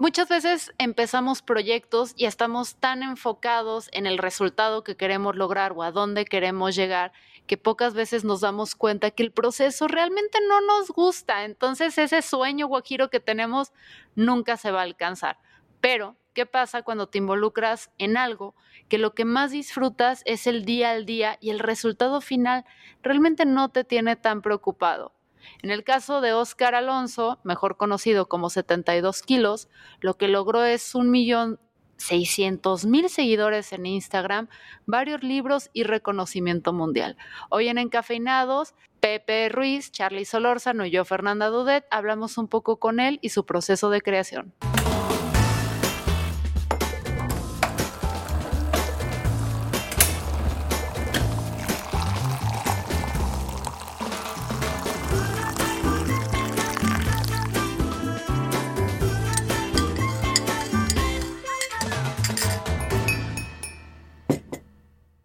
Muchas 0.00 0.28
veces 0.28 0.72
empezamos 0.78 1.42
proyectos 1.42 2.12
y 2.16 2.26
estamos 2.26 2.76
tan 2.76 3.02
enfocados 3.02 3.88
en 3.90 4.06
el 4.06 4.18
resultado 4.18 4.84
que 4.84 4.96
queremos 4.96 5.34
lograr 5.34 5.72
o 5.72 5.82
a 5.82 5.90
dónde 5.90 6.24
queremos 6.24 6.76
llegar 6.76 7.10
que 7.48 7.56
pocas 7.56 7.94
veces 7.94 8.22
nos 8.22 8.42
damos 8.42 8.76
cuenta 8.76 9.10
que 9.10 9.24
el 9.24 9.32
proceso 9.32 9.88
realmente 9.88 10.38
no 10.48 10.60
nos 10.60 10.90
gusta. 10.90 11.44
Entonces 11.44 11.98
ese 11.98 12.22
sueño 12.22 12.68
guajiro 12.68 13.10
que 13.10 13.18
tenemos 13.18 13.72
nunca 14.14 14.56
se 14.56 14.70
va 14.70 14.80
a 14.80 14.84
alcanzar. 14.84 15.38
Pero, 15.80 16.14
¿qué 16.32 16.46
pasa 16.46 16.82
cuando 16.82 17.08
te 17.08 17.18
involucras 17.18 17.90
en 17.98 18.16
algo 18.16 18.54
que 18.88 18.98
lo 18.98 19.16
que 19.16 19.24
más 19.24 19.50
disfrutas 19.50 20.22
es 20.26 20.46
el 20.46 20.64
día 20.64 20.92
al 20.92 21.06
día 21.06 21.38
y 21.40 21.50
el 21.50 21.58
resultado 21.58 22.20
final 22.20 22.64
realmente 23.02 23.46
no 23.46 23.70
te 23.70 23.82
tiene 23.82 24.14
tan 24.14 24.42
preocupado? 24.42 25.17
En 25.62 25.70
el 25.70 25.84
caso 25.84 26.20
de 26.20 26.32
Oscar 26.32 26.74
Alonso, 26.74 27.38
mejor 27.44 27.76
conocido 27.76 28.28
como 28.28 28.50
72 28.50 29.22
kilos, 29.22 29.68
lo 30.00 30.16
que 30.16 30.28
logró 30.28 30.64
es 30.64 30.94
un 30.94 31.10
millón 31.10 31.58
seguidores 31.98 33.72
en 33.72 33.86
Instagram, 33.86 34.48
varios 34.86 35.22
libros 35.22 35.70
y 35.72 35.82
reconocimiento 35.82 36.72
mundial. 36.72 37.16
Hoy 37.50 37.68
en 37.68 37.78
Encafeinados, 37.78 38.74
Pepe 39.00 39.48
Ruiz, 39.48 39.90
Charlie 39.92 40.24
Solórzano 40.24 40.86
y 40.86 40.90
yo, 40.90 41.04
Fernanda 41.04 41.48
Dudet, 41.48 41.84
hablamos 41.90 42.38
un 42.38 42.48
poco 42.48 42.78
con 42.78 43.00
él 43.00 43.18
y 43.22 43.30
su 43.30 43.44
proceso 43.44 43.90
de 43.90 44.00
creación. 44.00 44.52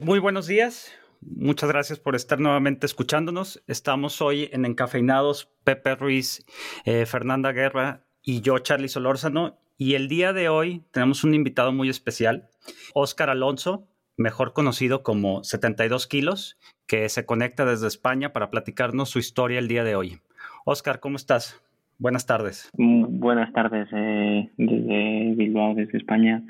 Muy 0.04 0.20
buenos 0.20 0.48
días. 0.48 0.94
Muchas 1.22 1.70
gracias 1.70 1.98
por 1.98 2.16
estar 2.16 2.38
nuevamente 2.38 2.86
escuchándonos. 2.86 3.64
Estamos 3.68 4.22
hoy 4.22 4.50
en 4.52 4.66
Encafeinados, 4.66 5.50
Pepe 5.64 5.96
Ruiz, 5.96 6.46
eh, 6.84 7.06
Fernanda 7.06 7.54
Guerra 7.54 8.02
y 8.22 8.42
yo, 8.42 8.59
Charlie 8.59 8.90
Solórzano. 8.90 9.56
Y 9.78 9.96
el 9.96 10.09
día 10.09 10.34
de 10.34 10.50
hoy 10.50 10.84
tenemos 10.92 11.24
un 11.24 11.34
invitado 11.34 11.72
muy 11.72 11.88
especial, 11.88 12.50
Óscar 12.94 13.30
Alonso, 13.30 13.88
mejor 14.18 14.52
conocido 14.52 15.04
como 15.04 15.42
72 15.46 16.06
kilos, 16.08 16.58
que 16.86 17.08
se 17.08 17.26
conecta 17.26 17.64
desde 17.64 17.88
España 17.88 18.34
para 18.34 18.50
platicarnos 18.52 19.09
su 19.09 19.20
historia 19.20 19.59
el 19.59 19.70
día 19.70 19.86
de 19.86 19.96
hoy. 19.96 20.20
Óscar, 20.66 21.00
¿cómo 21.00 21.16
estás? 21.16 21.64
Buenas 21.98 22.26
tardes. 22.26 22.70
Buenas 22.74 23.54
tardes 23.54 23.88
eh, 23.94 24.50
desde 24.58 25.34
Bilbao, 25.36 25.76
desde 25.76 25.98
España. 25.98 26.44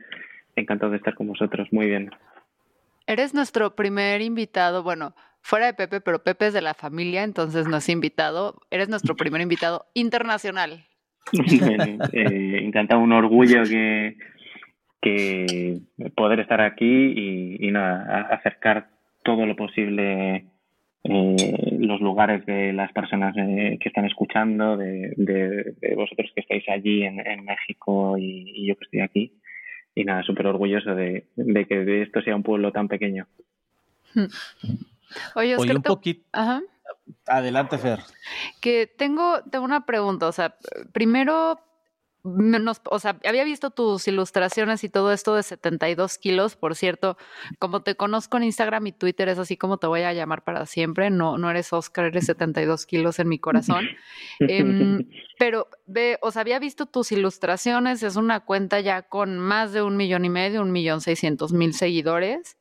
Encantado 0.56 0.92
de 0.92 0.98
estar 0.98 1.14
con 1.14 1.28
vosotros. 1.28 1.68
Muy 1.72 1.86
bien. 1.86 2.10
Eres 3.06 3.34
nuestro 3.34 3.76
primer 3.76 4.22
invitado, 4.22 4.84
bueno, 4.84 5.14
fuera 5.42 5.66
de 5.66 5.74
Pepe, 5.74 6.02
pero 6.02 6.24
Pepe 6.24 6.48
es 6.48 6.54
de 6.54 6.62
la 6.62 6.74
familia, 6.74 7.24
entonces 7.24 7.68
no 7.68 7.78
es 7.78 7.90
invitado. 7.90 8.62
Eres 8.72 8.90
nuestro 8.90 9.16
primer 9.16 9.42
invitado 9.42 9.86
internacional. 9.94 10.86
eh, 12.14 12.60
encanta 12.64 12.98
un 12.98 13.12
orgullo 13.12 13.64
que, 13.64 14.18
que 15.02 15.80
poder 16.16 16.40
estar 16.40 16.62
aquí 16.62 17.58
y, 17.60 17.72
nada, 17.72 18.28
acercar 18.32 18.90
todo 19.24 19.46
lo 19.46 19.56
posible 19.56 20.46
eh, 21.04 21.78
los 21.80 22.00
lugares 22.00 22.46
de 22.46 22.72
las 22.72 22.92
personas 22.94 23.36
eh, 23.38 23.78
que 23.82 23.90
están 23.90 24.06
escuchando, 24.06 24.78
de, 24.78 25.14
de, 25.18 25.96
vosotros 25.96 26.32
que 26.34 26.42
estáis 26.42 26.64
allí 26.70 27.04
en, 27.04 27.44
México 27.44 28.18
y, 28.18 28.68
yo 28.68 28.76
que 28.76 28.86
estoy 28.86 29.02
aquí 29.02 29.34
y 29.96 30.06
nada, 30.06 30.24
súper 30.24 30.48
orgulloso 30.48 30.96
de, 30.96 31.28
que 31.36 32.02
esto 32.02 32.22
sea 32.22 32.36
un 32.36 32.44
pueblo 32.44 32.72
tan 32.72 32.88
pequeño. 32.88 33.28
Oye, 35.36 35.58
un 35.58 35.84
poquito. 35.84 36.24
Adelante, 37.28 37.78
Fer. 37.78 38.00
Que 38.62 38.88
tengo, 38.88 39.42
tengo 39.52 39.66
una 39.66 39.86
pregunta. 39.86 40.28
O 40.28 40.32
sea, 40.32 40.56
primero, 40.94 41.60
o 42.24 43.00
sea, 43.00 43.20
había 43.26 43.44
visto 43.44 43.70
tus 43.70 44.08
ilustraciones 44.08 44.84
y 44.86 44.90
todo 44.90 45.12
esto 45.12 45.36
de 45.36 45.44
72 45.44 46.18
kilos, 46.18 46.56
por 46.56 46.76
cierto, 46.76 47.18
como 47.60 47.84
te 47.84 47.96
conozco 47.96 48.38
en 48.38 48.44
Instagram 48.44 48.88
y 48.88 48.92
Twitter, 48.94 49.28
es 49.28 49.40
así 49.40 49.58
como 49.58 49.78
te 49.78 49.88
voy 49.88 50.02
a 50.02 50.14
llamar 50.14 50.44
para 50.44 50.66
siempre, 50.66 51.10
no, 51.10 51.38
no 51.38 51.50
eres 51.50 51.74
Oscar, 51.74 52.06
eres 52.06 52.26
72 52.28 52.86
kilos 52.86 53.20
en 53.20 53.28
mi 53.28 53.40
corazón. 53.40 53.86
Em, 54.40 55.06
pero 55.38 55.68
ve, 55.86 56.18
o 56.22 56.32
sea, 56.32 56.44
había 56.44 56.60
visto 56.60 56.86
tus 56.86 57.12
ilustraciones, 57.12 58.04
es 58.04 58.16
una 58.16 58.40
cuenta 58.40 58.80
ya 58.80 59.02
con 59.02 59.38
más 59.38 59.74
de 59.74 59.82
un 59.82 59.98
millón 59.98 60.24
y 60.24 60.30
medio, 60.30 60.62
un 60.62 60.72
millón 60.72 61.02
seiscientos 61.02 61.52
mil 61.52 61.74
seguidores. 61.74 62.58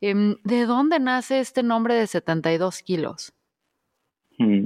Em, 0.00 0.36
¿De 0.44 0.64
dónde 0.64 1.00
nace 1.00 1.40
este 1.40 1.64
nombre 1.64 1.94
de 1.94 2.06
72 2.06 2.82
kilos? 2.82 3.32
Mm. 4.38 4.64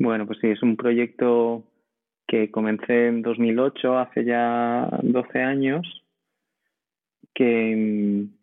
Bueno, 0.00 0.26
pues 0.26 0.38
sí, 0.40 0.48
es 0.48 0.62
un 0.62 0.76
proyecto 0.76 1.64
que 2.28 2.50
comencé 2.50 3.08
en 3.08 3.22
2008, 3.22 3.98
hace 3.98 4.24
ya 4.24 4.86
12 5.02 5.42
años, 5.42 6.04
que 7.34 7.74
mm, 7.74 8.38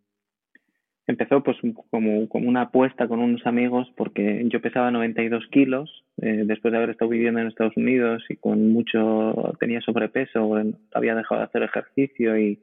empezó 1.07 1.43
pues 1.43 1.57
como, 1.91 2.27
como 2.27 2.49
una 2.49 2.61
apuesta 2.61 3.07
con 3.07 3.19
unos 3.19 3.45
amigos 3.45 3.87
porque 3.95 4.43
yo 4.47 4.59
pesaba 4.59 4.89
92 4.89 5.45
kilos 5.51 6.03
eh, 6.21 6.43
después 6.45 6.71
de 6.71 6.77
haber 6.77 6.89
estado 6.89 7.09
viviendo 7.09 7.39
en 7.39 7.47
Estados 7.47 7.77
Unidos 7.77 8.23
y 8.27 8.37
con 8.37 8.73
mucho 8.73 9.53
tenía 9.59 9.81
sobrepeso, 9.81 10.55
había 10.93 11.13
dejado 11.13 11.41
de 11.41 11.45
hacer 11.45 11.61
ejercicio 11.61 12.39
y, 12.39 12.59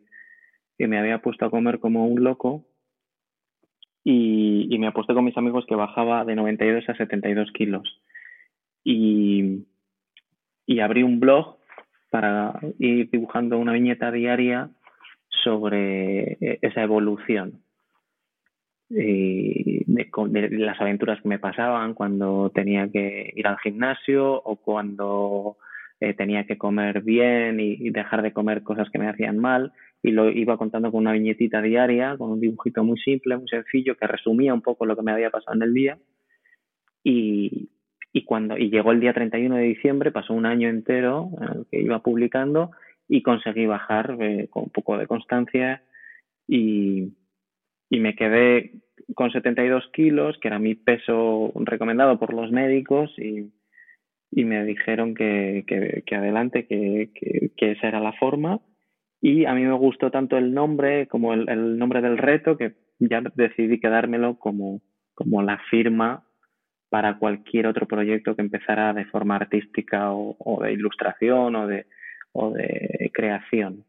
y 0.76 0.86
me 0.88 0.98
había 0.98 1.22
puesto 1.22 1.46
a 1.46 1.50
comer 1.50 1.78
como 1.78 2.06
un 2.06 2.24
loco. 2.24 2.66
Y, 4.04 4.66
y 4.68 4.78
me 4.80 4.88
aposté 4.88 5.14
con 5.14 5.24
mis 5.24 5.36
amigos 5.36 5.64
que 5.68 5.76
bajaba 5.76 6.24
de 6.24 6.34
92 6.34 6.88
a 6.88 6.96
72 6.96 7.52
kilos. 7.52 8.02
Y 8.82 9.64
y 10.72 10.80
abrí 10.80 11.02
un 11.02 11.20
blog 11.20 11.58
para 12.10 12.58
ir 12.78 13.10
dibujando 13.10 13.58
una 13.58 13.72
viñeta 13.72 14.10
diaria 14.10 14.70
sobre 15.28 16.32
eh, 16.40 16.58
esa 16.62 16.82
evolución. 16.82 17.60
De, 18.88 19.84
las 20.50 20.80
aventuras 20.80 21.20
que 21.22 21.28
me 21.28 21.38
pasaban 21.38 21.94
cuando 21.94 22.50
tenía 22.54 22.90
que 22.90 23.32
ir 23.34 23.46
al 23.46 23.58
gimnasio 23.58 24.34
o 24.34 24.56
cuando 24.56 25.56
eh, 26.00 26.12
tenía 26.14 26.44
que 26.44 26.58
comer 26.58 27.02
bien 27.02 27.58
y, 27.58 27.90
dejar 27.90 28.22
de 28.22 28.32
comer 28.32 28.62
cosas 28.62 28.88
que 28.90 28.98
me 28.98 29.08
hacían 29.08 29.38
mal. 29.38 29.72
Y 30.02 30.10
lo 30.10 30.30
iba 30.30 30.56
contando 30.56 30.90
con 30.90 31.00
una 31.00 31.12
viñetita 31.12 31.62
diaria, 31.62 32.16
con 32.16 32.30
un 32.30 32.40
dibujito 32.40 32.82
muy 32.82 32.98
simple, 32.98 33.36
muy 33.36 33.48
sencillo, 33.48 33.96
que 33.96 34.06
resumía 34.06 34.52
un 34.54 34.62
poco 34.62 34.86
lo 34.86 34.96
que 34.96 35.02
me 35.02 35.12
había 35.12 35.30
pasado 35.30 35.56
en 35.56 35.62
el 35.62 35.74
día. 35.74 35.98
Y, 37.04 37.70
y 38.12 38.24
cuando 38.24 38.58
y 38.58 38.70
llegó 38.70 38.92
el 38.92 39.00
día 39.00 39.14
31 39.14 39.56
de 39.56 39.62
diciembre, 39.62 40.12
pasó 40.12 40.34
un 40.34 40.46
año 40.46 40.68
entero 40.68 41.30
que 41.70 41.80
iba 41.80 42.00
publicando 42.00 42.70
y 43.08 43.22
conseguí 43.22 43.66
bajar 43.66 44.16
eh, 44.20 44.48
con 44.50 44.64
un 44.64 44.70
poco 44.70 44.98
de 44.98 45.06
constancia 45.06 45.82
y, 46.46 47.14
y 47.88 48.00
me 48.00 48.14
quedé 48.14 48.72
con 49.14 49.30
72 49.30 49.88
kilos, 49.92 50.38
que 50.40 50.48
era 50.48 50.58
mi 50.58 50.74
peso 50.74 51.52
recomendado 51.56 52.18
por 52.18 52.34
los 52.34 52.50
médicos 52.50 53.10
y, 53.18 53.50
y 54.30 54.44
me 54.44 54.64
dijeron 54.64 55.14
que, 55.14 55.64
que, 55.66 56.02
que 56.06 56.16
adelante, 56.16 56.66
que, 56.66 57.10
que, 57.56 57.72
esa 57.72 57.88
era 57.88 58.00
la 58.00 58.12
forma. 58.12 58.60
Y 59.20 59.44
a 59.44 59.54
mí 59.54 59.62
me 59.62 59.74
gustó 59.74 60.10
tanto 60.10 60.36
el 60.36 60.52
nombre 60.52 61.06
como 61.06 61.32
el, 61.32 61.48
el 61.48 61.78
nombre 61.78 62.00
del 62.00 62.18
reto 62.18 62.56
que 62.56 62.74
ya 62.98 63.22
decidí 63.34 63.78
quedármelo 63.78 64.38
como, 64.38 64.80
como 65.14 65.42
la 65.42 65.58
firma 65.70 66.24
para 66.92 67.16
cualquier 67.16 67.66
otro 67.66 67.86
proyecto 67.86 68.36
que 68.36 68.42
empezara 68.42 68.92
de 68.92 69.06
forma 69.06 69.36
artística 69.36 70.12
o, 70.12 70.60
de 70.62 70.74
ilustración 70.74 71.56
o 71.56 71.66
de, 71.66 71.86
creación. 73.14 73.86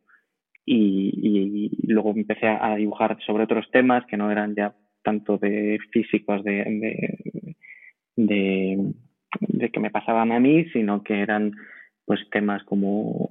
Y, 0.65 1.69
luego 1.85 2.13
empecé 2.15 2.47
a 2.47 2.73
dibujar 2.77 3.17
sobre 3.25 3.43
otros 3.43 3.69
temas 3.71 4.05
que 4.05 4.15
no 4.15 4.31
eran 4.31 4.55
ya 4.55 4.73
tanto 5.03 5.37
de 5.37 5.79
físicos 5.91 6.45
de, 6.45 7.19
de, 8.15 9.69
que 9.69 9.79
me 9.81 9.91
pasaban 9.91 10.31
a 10.31 10.39
mí, 10.39 10.63
sino 10.71 11.03
que 11.03 11.19
eran 11.19 11.51
pues 12.05 12.21
temas 12.31 12.63
como, 12.63 13.27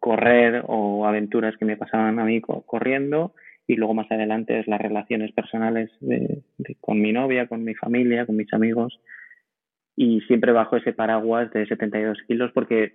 correr 0.00 0.64
o 0.66 1.06
aventuras 1.06 1.56
que 1.58 1.64
me 1.64 1.76
pasaban 1.76 2.18
a 2.18 2.24
mí 2.24 2.40
corriendo 2.40 3.34
y 3.66 3.76
luego 3.76 3.94
más 3.94 4.10
adelante 4.10 4.58
es 4.58 4.66
las 4.66 4.80
relaciones 4.80 5.32
personales 5.32 5.90
de, 6.00 6.42
con 6.80 7.00
mi 7.00 7.12
novia, 7.12 7.46
con 7.46 7.62
mi 7.62 7.74
familia, 7.74 8.26
con 8.26 8.36
mis 8.36 8.52
amigos. 8.52 9.00
Y 9.94 10.20
siempre 10.22 10.52
bajo 10.52 10.76
ese 10.76 10.92
paraguas 10.92 11.52
de 11.52 11.66
72 11.66 12.18
kilos 12.26 12.50
porque 12.52 12.94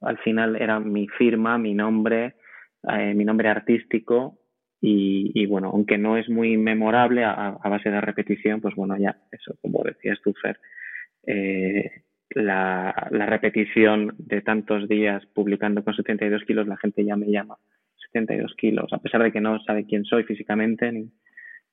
al 0.00 0.18
final 0.18 0.56
era 0.56 0.80
mi 0.80 1.06
firma, 1.06 1.58
mi 1.58 1.74
nombre, 1.74 2.34
eh, 2.92 3.14
mi 3.14 3.24
nombre 3.24 3.48
artístico. 3.48 4.38
Y, 4.80 5.44
bueno, 5.46 5.70
aunque 5.72 5.98
no 5.98 6.16
es 6.16 6.28
muy 6.28 6.56
memorable 6.56 7.24
a, 7.24 7.58
base 7.64 7.90
de 7.90 8.00
repetición, 8.00 8.60
pues 8.60 8.76
bueno, 8.76 8.96
ya 8.96 9.16
eso, 9.32 9.56
como 9.60 9.82
decías 9.82 10.20
tú, 10.22 10.32
Fer, 10.40 10.60
eh, 11.26 12.02
la 12.30 12.92
repetición 13.10 14.14
de 14.18 14.40
tantos 14.40 14.88
días 14.88 15.26
publicando 15.34 15.82
con 15.82 15.94
72 15.94 16.44
kilos, 16.44 16.68
la 16.68 16.76
gente 16.76 17.04
ya 17.04 17.16
me 17.16 17.28
llama 17.28 17.56
72 18.12 18.54
kilos, 18.56 18.92
a 18.92 18.98
pesar 18.98 19.22
de 19.22 19.32
que 19.32 19.40
no 19.40 19.58
sabe 19.64 19.86
quién 19.86 20.04
soy 20.04 20.24
físicamente, 20.24 20.90
ni, 20.92 21.10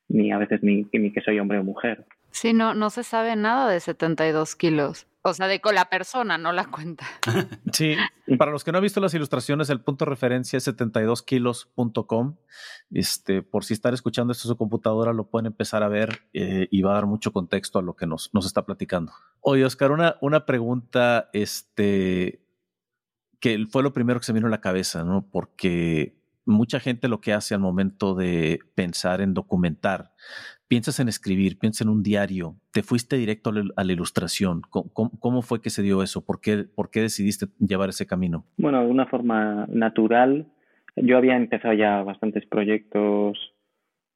ni 0.08 0.32
a 0.32 0.38
veces 0.38 0.62
ni, 0.64 0.88
ni 0.94 1.12
que 1.12 1.22
soy 1.22 1.40
hombre 1.40 1.60
o 1.60 1.64
mujer. 1.64 2.06
Sí, 2.32 2.54
no, 2.54 2.74
no 2.74 2.90
se 2.90 3.04
sabe 3.04 3.36
nada 3.36 3.70
de 3.70 3.80
72 3.80 4.56
kilos. 4.56 5.08
O 5.28 5.34
sea, 5.34 5.48
de 5.48 5.60
con 5.60 5.74
la 5.74 5.86
persona, 5.86 6.38
no 6.38 6.52
la 6.52 6.66
cuenta. 6.66 7.08
Sí, 7.72 7.96
para 8.38 8.52
los 8.52 8.64
que 8.64 8.72
no 8.72 8.78
han 8.78 8.84
visto 8.84 9.02
las 9.02 9.14
ilustraciones, 9.14 9.70
el 9.70 9.82
punto 9.82 10.06
de 10.06 10.10
referencia 10.10 10.58
es 10.58 10.68
72kilos.com. 10.68 12.36
Este, 12.92 13.42
por 13.42 13.66
si 13.66 13.74
están 13.74 13.94
escuchando 13.94 14.32
esto 14.32 14.48
en 14.48 14.54
su 14.54 14.58
computadora, 14.58 15.14
lo 15.14 15.30
pueden 15.30 15.48
empezar 15.48 15.82
a 15.82 15.88
ver 15.88 16.22
eh, 16.34 16.68
y 16.70 16.82
va 16.84 16.92
a 16.92 16.96
dar 16.96 17.06
mucho 17.08 17.34
contexto 17.34 17.80
a 17.80 17.82
lo 17.82 17.96
que 17.96 18.06
nos, 18.06 18.34
nos 18.34 18.46
está 18.46 18.66
platicando. 18.66 19.14
Oye, 19.42 19.66
Oscar, 19.66 19.92
una, 19.92 20.16
una 20.22 20.46
pregunta, 20.46 21.30
este, 21.34 22.42
que 23.40 23.66
fue 23.70 23.82
lo 23.82 23.94
primero 23.94 24.20
que 24.20 24.26
se 24.26 24.34
me 24.34 24.40
vino 24.40 24.48
a 24.48 24.52
la 24.52 24.62
cabeza, 24.62 25.04
¿no? 25.04 25.28
Porque 25.32 26.16
mucha 26.46 26.80
gente 26.80 27.08
lo 27.08 27.22
que 27.22 27.34
hace 27.34 27.54
al 27.54 27.62
momento 27.62 28.16
de 28.16 28.60
pensar 28.76 29.22
en 29.22 29.34
documentar 29.34 30.12
piensas 30.68 31.00
en 31.00 31.08
escribir, 31.08 31.60
piensas 31.60 31.82
en 31.82 31.90
un 31.90 32.04
diario, 32.04 32.56
te 32.72 32.84
fuiste 32.84 33.18
directo 33.18 33.52
a 33.76 33.84
la, 33.84 33.94
ilustración. 33.94 34.62
¿Cómo, 34.70 35.42
fue 35.42 35.62
que 35.62 35.70
se 35.70 35.82
dio 35.82 36.02
eso? 36.02 36.26
¿Por 36.26 36.42
qué, 36.42 36.64
¿Por 36.64 36.90
qué 36.90 37.02
decidiste 37.02 37.48
llevar 37.60 37.90
ese 37.90 38.08
camino? 38.08 38.46
Bueno, 38.58 38.84
de 38.84 38.88
una 38.88 39.06
forma 39.06 39.66
natural. 39.70 40.48
Yo 40.96 41.18
había 41.18 41.36
empezado 41.36 41.74
ya 41.74 42.04
bastantes 42.04 42.46
proyectos 42.46 43.38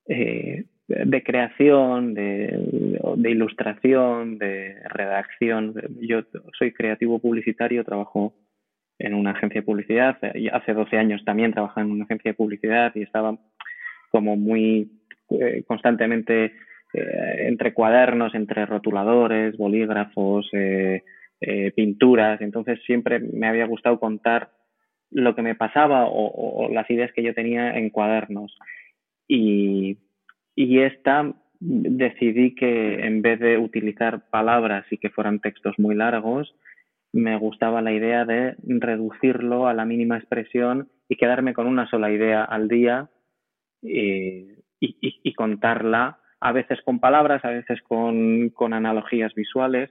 eh, 0.08 0.66
de 0.88 1.24
creación, 1.24 2.14
de, 2.14 3.00
de, 3.18 3.32
ilustración, 3.32 4.38
de 4.38 4.76
redacción. 4.90 5.76
Yo 6.02 6.22
soy 6.58 6.74
creativo 6.74 7.20
publicitario, 7.20 7.84
trabajo 7.84 8.34
en 9.00 9.14
una 9.14 9.32
agencia 9.32 9.62
de 9.62 9.66
publicidad. 9.66 10.18
Hace 10.52 10.74
12 10.74 10.98
años 10.98 11.24
también 11.26 11.54
trabajaba 11.54 11.82
en 11.86 11.92
una 11.92 12.04
agencia 12.04 12.32
de 12.32 12.38
publicidad 12.38 12.92
y 12.96 13.02
estaba 13.02 13.38
como 14.12 14.36
muy 14.36 14.92
eh, 15.30 15.64
constantemente 15.66 16.54
eh, 16.94 17.48
entre 17.48 17.74
cuadernos, 17.74 18.36
entre 18.36 18.66
rotuladores, 18.66 19.58
bolígrafos, 19.58 20.50
eh, 20.54 21.04
pinturas. 21.76 22.42
Entonces 22.42 22.80
siempre 22.86 23.20
me 23.20 23.48
había 23.48 23.66
gustado 23.66 24.00
contar 24.00 24.50
lo 25.12 25.34
que 25.36 25.42
me 25.42 25.56
pasaba 25.56 26.06
o, 26.08 26.70
las 26.72 26.90
ideas 26.92 27.12
que 27.14 27.24
yo 27.24 27.34
tenía 27.34 27.78
en 27.78 27.90
cuadernos. 27.90 28.58
Y, 29.28 29.98
y 30.56 30.80
esta 30.80 31.34
decidí 31.60 32.56
que 32.56 33.06
en 33.06 33.22
vez 33.22 33.40
de 33.40 33.58
utilizar 33.58 34.30
palabras 34.30 34.86
y 34.92 34.98
que 34.98 35.10
fueran 35.10 35.40
textos 35.40 35.78
muy 35.78 35.96
largos, 35.96 36.54
me 37.12 37.38
gustaba 37.38 37.82
la 37.82 37.92
idea 37.92 38.26
de 38.26 38.56
reducirlo 38.64 39.68
a 39.68 39.74
la 39.74 39.86
mínima 39.86 40.18
expresión 40.18 40.90
y 41.08 41.16
quedarme 41.16 41.54
con 41.54 41.68
una 41.68 41.90
sola 41.90 42.12
idea 42.12 42.44
al 42.44 42.68
día 42.68 43.10
y, 43.82 44.56
contarla 45.36 46.20
a 46.42 46.52
veces 46.52 46.82
con 46.84 47.00
palabras, 47.00 47.44
a 47.46 47.50
veces 47.50 47.82
con, 47.84 48.52
analogías 48.74 49.34
visuales, 49.34 49.90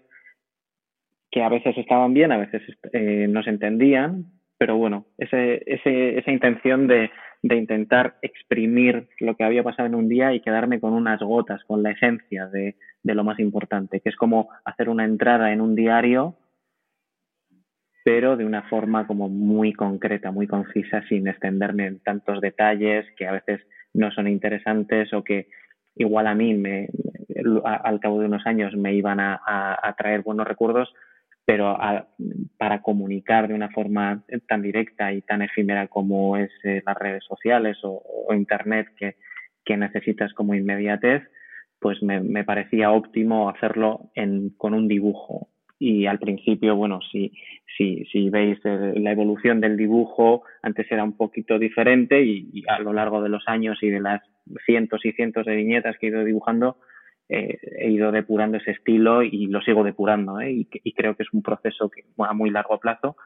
que 1.30 1.42
a 1.42 1.48
veces 1.48 1.76
estaban 1.78 2.12
bien, 2.12 2.32
a 2.32 2.38
veces 2.38 2.62
eh, 2.92 3.26
no 3.28 3.42
se 3.42 3.50
entendían, 3.50 4.26
pero 4.58 4.76
bueno, 4.76 5.06
ese, 5.16 5.62
esa 5.66 6.30
intención 6.30 6.86
de, 6.86 7.10
intentar 7.42 8.16
exprimir 8.20 9.08
lo 9.20 9.36
que 9.36 9.44
había 9.44 9.62
pasado 9.62 9.86
en 9.86 9.94
un 9.94 10.08
día 10.08 10.34
y 10.34 10.40
quedarme 10.40 10.80
con 10.80 10.92
unas 10.92 11.20
gotas, 11.20 11.62
con 11.64 11.82
la 11.82 11.92
esencia 11.92 12.46
de, 12.48 12.74
de 13.02 13.14
lo 13.14 13.24
más 13.24 13.38
importante, 13.38 14.00
que 14.00 14.08
es 14.08 14.16
como 14.16 14.50
hacer 14.64 14.88
una 14.88 15.04
entrada 15.04 15.52
en 15.52 15.60
un 15.60 15.74
diario, 15.74 16.36
pero 18.08 18.38
de 18.38 18.46
una 18.46 18.62
forma 18.62 19.06
como 19.06 19.28
muy 19.28 19.74
concreta, 19.74 20.30
muy 20.30 20.46
concisa, 20.46 21.02
sin 21.10 21.28
extenderme 21.28 21.84
en 21.84 21.98
tantos 21.98 22.40
detalles 22.40 23.04
que 23.18 23.26
a 23.26 23.32
veces 23.32 23.60
no 23.92 24.10
son 24.10 24.28
interesantes 24.28 25.12
o 25.12 25.22
que 25.22 25.48
igual 25.94 26.26
a 26.26 26.34
mí 26.34 26.54
me, 26.54 26.88
al 27.62 28.00
cabo 28.00 28.18
de 28.18 28.24
unos 28.24 28.46
años 28.46 28.74
me 28.74 28.94
iban 28.94 29.20
a, 29.20 29.94
traer 29.98 30.22
buenos 30.22 30.48
recuerdos, 30.48 30.90
pero 31.44 31.76
para 32.56 32.80
comunicar 32.80 33.46
de 33.46 33.52
una 33.52 33.68
forma 33.68 34.24
tan 34.48 34.62
directa 34.62 35.12
y 35.12 35.20
tan 35.20 35.42
efímera 35.42 35.88
como 35.88 36.38
es 36.38 36.50
eh, 36.64 36.82
las 36.86 36.96
redes 36.96 37.24
sociales 37.24 37.76
o, 37.82 38.32
Internet 38.32 38.88
que, 38.96 39.76
necesitas 39.76 40.32
como 40.32 40.54
inmediatez, 40.54 41.24
pues 41.78 42.02
me, 42.02 42.20
me 42.20 42.42
parecía 42.42 42.90
óptimo 42.90 43.50
hacerlo 43.50 44.08
en, 44.14 44.48
con 44.56 44.72
un 44.72 44.88
dibujo 44.88 45.50
y 45.78 46.06
al 46.06 46.18
principio, 46.18 46.74
bueno, 46.74 47.00
si, 47.12 47.32
si, 47.76 48.04
si 48.06 48.30
veis 48.30 48.58
la 48.64 49.12
evolución 49.12 49.60
del 49.60 49.76
dibujo, 49.76 50.42
antes 50.62 50.90
era 50.90 51.04
un 51.04 51.16
poquito 51.16 51.58
diferente 51.58 52.22
y, 52.22 52.64
a 52.68 52.80
lo 52.80 52.92
largo 52.92 53.22
de 53.22 53.28
los 53.28 53.44
años 53.46 53.78
y 53.82 53.88
de 53.88 54.00
las 54.00 54.22
cientos 54.66 55.04
y 55.04 55.12
cientos 55.12 55.46
de 55.46 55.54
viñetas 55.54 55.96
que 55.98 56.06
he 56.06 56.10
ido 56.10 56.24
dibujando, 56.24 56.78
eh, 57.28 57.58
he 57.78 57.90
ido 57.90 58.10
depurando 58.10 58.56
ese 58.56 58.72
estilo 58.72 59.22
y 59.22 59.46
lo 59.46 59.60
sigo 59.60 59.84
depurando 59.84 60.40
¿eh? 60.40 60.50
y, 60.52 60.92
creo 60.94 61.14
que 61.14 61.22
es 61.22 61.32
un 61.32 61.42
proceso 61.42 61.90
que, 61.90 62.02
a 62.18 62.32
muy 62.32 62.50
largo 62.50 62.80
plazo, 62.80 63.16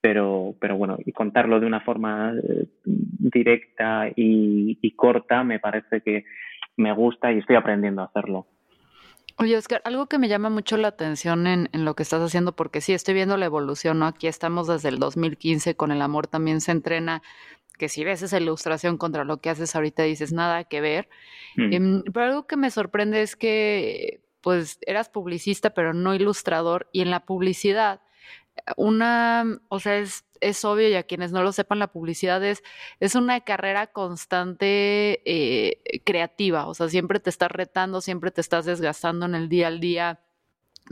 pero, 0.00 0.54
pero 0.58 0.76
bueno, 0.76 0.96
y 1.04 1.12
contarlo 1.12 1.60
de 1.60 1.66
una 1.66 1.80
forma 1.80 2.32
eh, 2.32 2.66
directa 2.84 4.08
y, 4.16 4.78
y 4.80 4.90
corta 4.92 5.44
me 5.44 5.58
parece 5.58 6.00
que 6.00 6.24
me 6.76 6.92
gusta 6.92 7.30
y 7.30 7.38
estoy 7.38 7.56
aprendiendo 7.56 8.00
a 8.00 8.06
hacerlo. 8.06 8.46
Oye, 9.40 9.56
Oscar, 9.56 9.80
algo 9.86 10.06
que 10.06 10.18
me 10.18 10.28
llama 10.28 10.50
mucho 10.50 10.76
la 10.76 10.88
atención 10.88 11.46
en, 11.46 11.70
en, 11.72 11.86
lo 11.86 11.94
que 11.94 12.02
estás 12.02 12.20
haciendo, 12.20 12.54
porque 12.54 12.82
sí, 12.82 12.92
estoy 12.92 13.14
viendo 13.14 13.38
la 13.38 13.46
evolución, 13.46 13.98
¿no? 13.98 14.06
Aquí 14.06 14.26
estamos 14.26 14.66
desde 14.66 14.90
el 14.90 14.98
2015 14.98 15.76
con 15.76 15.90
El 15.92 16.02
Amor 16.02 16.26
también 16.26 16.60
se 16.60 16.72
entrena, 16.72 17.22
que 17.78 17.88
si 17.88 18.04
ves 18.04 18.20
esa 18.20 18.36
ilustración 18.36 18.98
contra 18.98 19.24
lo 19.24 19.38
que 19.38 19.48
haces 19.48 19.74
ahorita 19.74 20.02
dices 20.02 20.34
nada 20.34 20.64
que 20.64 20.82
ver. 20.82 21.08
Mm. 21.56 21.72
Em, 21.72 22.02
pero 22.12 22.26
algo 22.26 22.46
que 22.46 22.58
me 22.58 22.70
sorprende 22.70 23.22
es 23.22 23.34
que, 23.34 24.20
pues, 24.42 24.78
eras 24.82 25.08
publicista, 25.08 25.70
pero 25.70 25.94
no 25.94 26.14
ilustrador, 26.14 26.90
y 26.92 27.00
en 27.00 27.10
la 27.10 27.20
publicidad, 27.24 28.02
una, 28.76 29.60
o 29.68 29.80
sea, 29.80 29.98
es 29.98 30.24
es 30.40 30.64
obvio 30.64 30.88
y 30.88 30.94
a 30.94 31.02
quienes 31.02 31.32
no 31.32 31.42
lo 31.42 31.52
sepan, 31.52 31.78
la 31.78 31.92
publicidad 31.92 32.42
es, 32.44 32.62
es 32.98 33.14
una 33.14 33.40
carrera 33.40 33.86
constante 33.88 35.22
eh, 35.24 36.02
creativa, 36.04 36.66
o 36.66 36.74
sea, 36.74 36.88
siempre 36.88 37.20
te 37.20 37.30
estás 37.30 37.50
retando, 37.50 38.00
siempre 38.00 38.30
te 38.30 38.40
estás 38.40 38.64
desgastando 38.64 39.26
en 39.26 39.34
el 39.34 39.48
día 39.48 39.68
al 39.68 39.80
día 39.80 40.20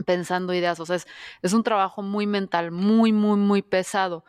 pensando 0.05 0.53
ideas, 0.53 0.79
o 0.79 0.85
sea, 0.85 0.97
es, 1.41 1.53
un 1.53 1.63
trabajo 1.63 2.01
muy 2.01 2.25
mental, 2.25 2.71
muy, 2.71 3.11
muy, 3.11 3.37
muy 3.37 3.61
pesado. 3.61 4.23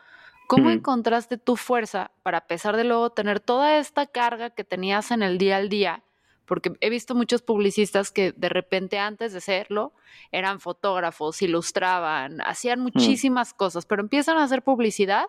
¿Cómo 0.47 0.69
encontraste 0.69 1.37
tu 1.37 1.55
fuerza 1.55 2.11
para, 2.23 2.39
a 2.39 2.47
pesar 2.47 2.75
de 2.75 2.83
luego 2.83 3.11
tener 3.11 3.39
toda 3.39 3.77
esta 3.77 4.05
carga 4.05 4.49
que 4.49 4.65
tenías 4.65 5.11
en 5.11 5.23
el 5.23 5.37
día 5.37 5.55
al 5.55 5.69
día, 5.69 6.03
porque 6.51 6.73
he 6.81 6.89
visto 6.89 7.15
muchos 7.15 7.41
publicistas 7.41 8.11
que 8.11 8.33
de 8.33 8.49
repente 8.49 8.99
antes 8.99 9.31
de 9.31 9.39
serlo 9.39 9.93
eran 10.33 10.59
fotógrafos, 10.59 11.41
ilustraban, 11.41 12.41
hacían 12.41 12.81
mm. 12.81 12.83
muchísimas 12.83 13.53
cosas, 13.53 13.85
pero 13.85 14.01
empiezan 14.01 14.37
a 14.37 14.43
hacer 14.43 14.61
publicidad 14.61 15.27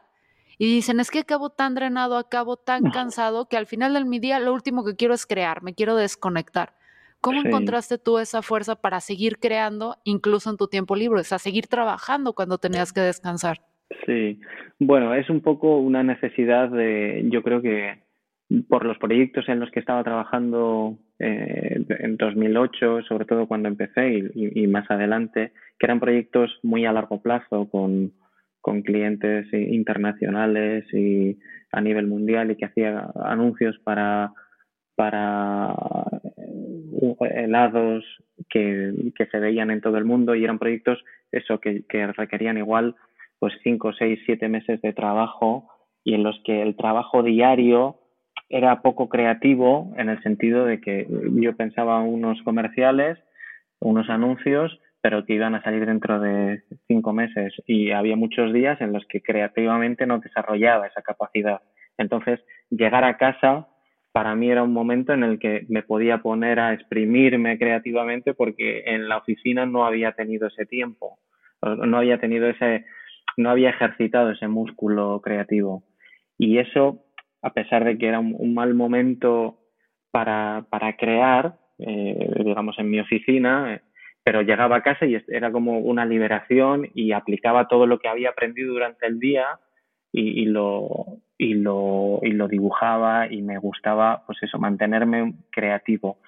y 0.59 0.67
dicen, 0.67 0.99
es 0.99 1.13
que 1.13 1.21
acabo 1.21 1.51
tan 1.51 1.77
drenado, 1.77 2.17
acabo 2.17 2.57
tan 2.57 2.91
cansado 2.91 3.49
que 3.49 3.57
al 3.57 3.67
final 3.67 3.95
del 3.95 4.05
mi 4.05 4.19
día 4.19 4.41
lo 4.41 4.53
último 4.53 4.85
que 4.85 4.97
quiero 4.97 5.15
es 5.15 5.25
crear, 5.25 5.63
me 5.63 5.75
quiero 5.75 5.95
desconectar. 5.95 6.73
¿Cómo 7.21 7.39
encontraste 7.39 7.99
tú 7.99 8.19
esa 8.19 8.43
fuerza 8.43 8.75
para 8.75 8.99
seguir 8.99 9.39
creando 9.39 9.99
incluso 10.03 10.51
en 10.51 10.57
tu 10.57 10.67
tiempo 10.67 10.97
libre, 10.97 11.21
o 11.21 11.25
sea, 11.25 11.39
seguir 11.39 11.69
trabajando 11.69 12.33
cuando 12.33 12.59
tenías 12.59 12.93
que 12.93 13.01
descansar? 13.01 13.61
Sí, 14.07 14.41
bueno, 14.81 15.15
es 15.15 15.31
un 15.31 15.41
poco 15.41 15.77
una 15.77 16.03
necesidad 16.03 16.69
de, 16.69 17.23
yo 17.31 17.45
creo 17.45 17.63
que 17.63 18.03
por 18.69 18.85
los 18.85 18.99
proyectos 18.99 19.49
en 19.49 19.61
los 19.61 19.71
que 19.71 19.81
estaba 19.81 20.05
trabajando 20.05 20.99
eh, 21.19 21.85
en 21.89 22.17
2008, 22.17 23.03
sobre 23.03 23.25
todo 23.25 23.47
cuando 23.47 23.69
empecé 23.69 24.31
y, 24.35 24.67
más 24.67 24.91
adelante, 24.91 25.53
que 25.79 25.87
eran 25.87 26.01
proyectos 26.01 26.59
muy 26.63 26.85
a 26.85 26.93
largo 26.93 27.23
plazo 27.23 27.69
con, 27.71 28.13
con 28.61 28.83
clientes 28.83 29.47
internacionales 29.53 30.85
y 30.93 31.39
a 31.71 31.81
nivel 31.81 32.07
mundial 32.07 32.51
y 32.51 32.57
que 32.57 32.67
hacía 32.67 33.11
anuncios 33.25 33.79
para, 33.85 34.33
para 34.95 35.75
eh, 36.37 37.17
helados 37.37 38.05
que, 38.49 39.13
que 39.17 39.27
se 39.27 39.39
veían 39.39 39.71
en 39.71 39.81
todo 39.81 39.97
el 39.97 40.05
mundo 40.05 40.35
y 40.35 40.45
eran 40.45 40.59
proyectos 40.59 41.03
eso 41.31 41.61
que, 41.61 41.85
que 41.89 42.07
requerían 42.09 42.59
igual 42.59 42.97
pues 43.39 43.55
cinco, 43.63 43.93
seis, 43.93 44.21
siete 44.27 44.49
meses 44.49 44.81
de 44.83 44.93
trabajo 44.93 45.69
y 46.05 46.15
en 46.15 46.23
los 46.23 46.41
que 46.45 46.63
el 46.63 46.77
trabajo 46.77 47.23
diario 47.23 48.02
era 48.53 48.83
poco 48.83 49.09
creativo 49.09 49.93
en 49.97 50.11
el 50.11 50.23
sentido 50.23 50.67
de 50.67 50.81
que 50.81 51.07
yo 51.41 51.57
pensaba 51.57 52.01
unos 52.03 52.41
comerciales, 52.43 53.19
unos 53.81 54.11
anuncios, 54.11 54.79
pero 55.01 55.25
que 55.25 55.35
iban 55.35 55.55
a 55.55 55.63
salir 55.63 55.87
dentro 55.87 56.21
de 56.21 56.63
cinco 56.87 57.15
meses 57.15 57.55
y 57.67 57.93
había 57.93 58.15
muchos 58.15 58.53
días 58.53 58.79
en 58.83 58.93
los 58.93 59.05
que 59.07 59.23
creativamente 59.23 60.07
no 60.07 60.19
desarrollaba 60.19 60.87
esa 60.87 61.01
capacidad. 61.01 61.63
Entonces, 61.97 62.41
llegar 62.69 63.05
a 63.05 63.17
casa 63.17 63.69
para 64.13 64.35
mí 64.35 64.51
era 64.51 64.63
un 64.63 64.75
momento 64.75 65.15
en 65.15 65.25
el 65.25 65.39
que 65.39 65.65
me 65.71 65.83
podía 65.83 66.19
poner 66.19 66.61
a 66.61 66.75
exprimirme 66.75 67.59
creativamente 67.59 68.35
porque 68.35 68.83
en 68.85 69.09
la 69.09 69.17
oficina 69.17 69.65
no 69.65 69.87
había 69.87 70.13
tenido 70.13 70.49
ese 70.49 70.67
tiempo. 70.67 71.19
no 71.63 71.97
había 71.97 72.19
tenido 72.19 72.49
ese, 72.49 72.85
no 73.39 73.49
había 73.49 73.71
ejercitado 73.71 74.31
ese 74.31 74.47
músculo 74.47 75.23
creativo. 75.23 75.85
Y 76.37 76.59
eso, 76.59 77.05
a 77.43 77.53
pesar 77.53 77.85
de 77.85 77.99
que 77.99 78.07
era 78.07 78.21
un, 78.21 78.55
mal 78.55 78.75
momento 78.75 79.59
para, 80.11 80.67
para 80.71 80.97
crear, 80.97 81.59
eh, 81.79 82.31
digamos, 82.45 82.79
en 82.79 82.91
mi 82.91 83.01
oficina, 83.01 83.75
eh, 83.75 83.81
pero 84.25 84.43
llegaba 84.43 84.77
a 84.77 84.83
casa 84.83 85.05
y 85.07 85.17
era 85.29 85.51
como 85.51 85.81
una 85.81 86.07
liberación 86.07 86.89
y 86.95 87.13
aplicaba 87.13 87.69
todo 87.69 87.87
lo 87.87 87.99
que 87.99 88.09
había 88.09 88.31
aprendido 88.31 88.73
durante 88.73 89.07
el 89.07 89.19
día 89.19 89.47
y, 90.13 90.43
y, 90.43 90.45
lo, 90.45 91.21
y, 91.39 91.55
lo, 91.55 92.21
y 92.23 92.31
lo 92.31 92.47
dibujaba 92.47 93.33
y 93.33 93.43
me 93.43 93.59
gustaba, 93.59 94.23
pues 94.27 94.39
eso, 94.43 94.59
mantenerme 94.59 95.35
creativo. 95.51 96.19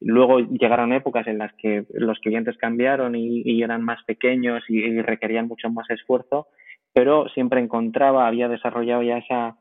Luego 0.00 0.40
llegaron 0.40 0.92
épocas 0.92 1.26
en 1.26 1.38
las 1.38 1.52
que 1.54 1.84
los 1.92 2.18
clientes 2.20 2.56
cambiaron 2.56 3.14
y, 3.16 3.62
eran 3.62 3.82
más 3.82 4.02
pequeños 4.04 4.62
y, 4.68 5.00
requerían 5.02 5.46
mucho 5.46 5.68
más 5.70 5.90
esfuerzo, 5.90 6.48
pero 6.94 7.28
siempre 7.28 7.60
encontraba, 7.60 8.26
había 8.26 8.48
desarrollado 8.48 9.02
ya 9.02 9.18
esa, 9.18 9.56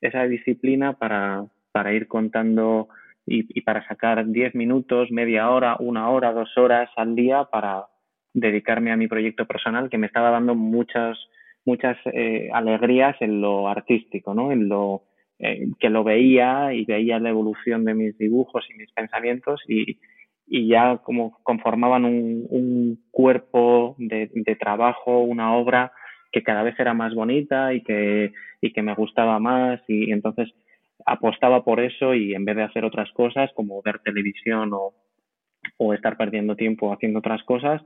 esa 0.00 0.24
disciplina 0.24 0.94
para, 0.94 1.46
para 1.72 1.92
ir 1.92 2.06
contando 2.08 2.88
y, 3.26 3.60
para 3.60 3.86
sacar 3.86 4.26
10 4.26 4.54
minutos, 4.54 5.10
media 5.10 5.50
hora, 5.50 5.76
una 5.80 6.08
hora, 6.10 6.32
dos 6.32 6.56
horas 6.56 6.88
al 6.96 7.14
día 7.14 7.44
para 7.44 7.84
dedicarme 8.32 8.90
a 8.90 8.96
mi 8.96 9.06
proyecto 9.06 9.46
personal 9.46 9.90
que 9.90 9.98
me 9.98 10.06
estaba 10.06 10.30
dando 10.30 10.54
muchas, 10.54 11.18
muchas 11.64 11.96
eh, 12.06 12.48
alegrías 12.52 13.16
en 13.20 13.40
lo 13.40 13.68
artístico, 13.68 14.34
¿no? 14.34 14.52
En 14.52 14.68
lo 14.68 15.02
eh, 15.38 15.68
que 15.78 15.90
lo 15.90 16.04
veía 16.04 16.72
y 16.72 16.84
veía 16.84 17.18
la 17.18 17.30
evolución 17.30 17.84
de 17.84 17.94
mis 17.94 18.16
dibujos 18.18 18.64
y 18.70 18.74
mis 18.74 18.90
pensamientos 18.92 19.60
y, 19.68 19.98
y 20.46 20.68
ya 20.68 20.98
como 20.98 21.38
conformaban 21.42 22.04
un, 22.04 22.46
un 22.48 23.04
cuerpo 23.10 23.94
de, 23.98 24.30
de, 24.32 24.56
trabajo, 24.56 25.20
una 25.20 25.54
obra 25.54 25.92
que 26.32 26.42
cada 26.42 26.62
vez 26.62 26.78
era 26.78 26.94
más 26.94 27.14
bonita 27.14 27.72
y 27.74 27.82
que, 27.82 28.32
y 28.60 28.72
que 28.72 28.82
me 28.82 28.94
gustaba 28.94 29.38
más 29.38 29.80
y 29.88 30.12
entonces 30.12 30.52
apostaba 31.06 31.64
por 31.64 31.80
eso 31.80 32.14
y 32.14 32.34
en 32.34 32.44
vez 32.44 32.56
de 32.56 32.64
hacer 32.64 32.84
otras 32.84 33.10
cosas 33.12 33.50
como 33.54 33.80
ver 33.82 34.00
televisión 34.00 34.72
o, 34.72 34.92
o 35.78 35.94
estar 35.94 36.16
perdiendo 36.16 36.56
tiempo 36.56 36.92
haciendo 36.92 37.20
otras 37.20 37.42
cosas, 37.44 37.82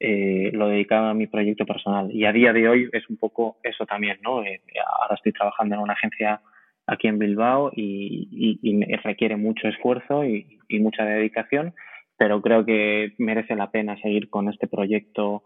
eh, 0.00 0.50
lo 0.52 0.68
dedicaba 0.68 1.10
a 1.10 1.14
mi 1.14 1.26
proyecto 1.26 1.64
personal. 1.64 2.10
Y 2.12 2.24
a 2.24 2.32
día 2.32 2.52
de 2.52 2.68
hoy 2.68 2.88
es 2.92 3.08
un 3.08 3.16
poco 3.16 3.58
eso 3.62 3.86
también, 3.86 4.18
¿no? 4.22 4.42
Eh, 4.42 4.60
ahora 5.00 5.14
estoy 5.14 5.32
trabajando 5.32 5.76
en 5.76 5.80
una 5.80 5.92
agencia 5.92 6.40
aquí 6.86 7.06
en 7.08 7.18
Bilbao 7.18 7.70
y, 7.74 8.58
y, 8.62 8.96
requiere 8.96 9.36
mucho 9.36 9.68
esfuerzo 9.68 10.24
y, 10.24 10.58
y, 10.68 10.80
mucha 10.80 11.04
dedicación, 11.04 11.74
pero 12.16 12.42
creo 12.42 12.64
que 12.64 13.12
merece 13.18 13.54
la 13.54 13.70
pena 13.70 13.96
seguir 14.00 14.28
con 14.28 14.48
este 14.48 14.66
proyecto 14.66 15.44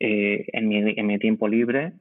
eh, 0.00 0.46
en, 0.52 0.68
mi, 0.68 0.76
en 0.76 1.06
mi 1.06 1.18
tiempo 1.18 1.48
libre 1.48 1.92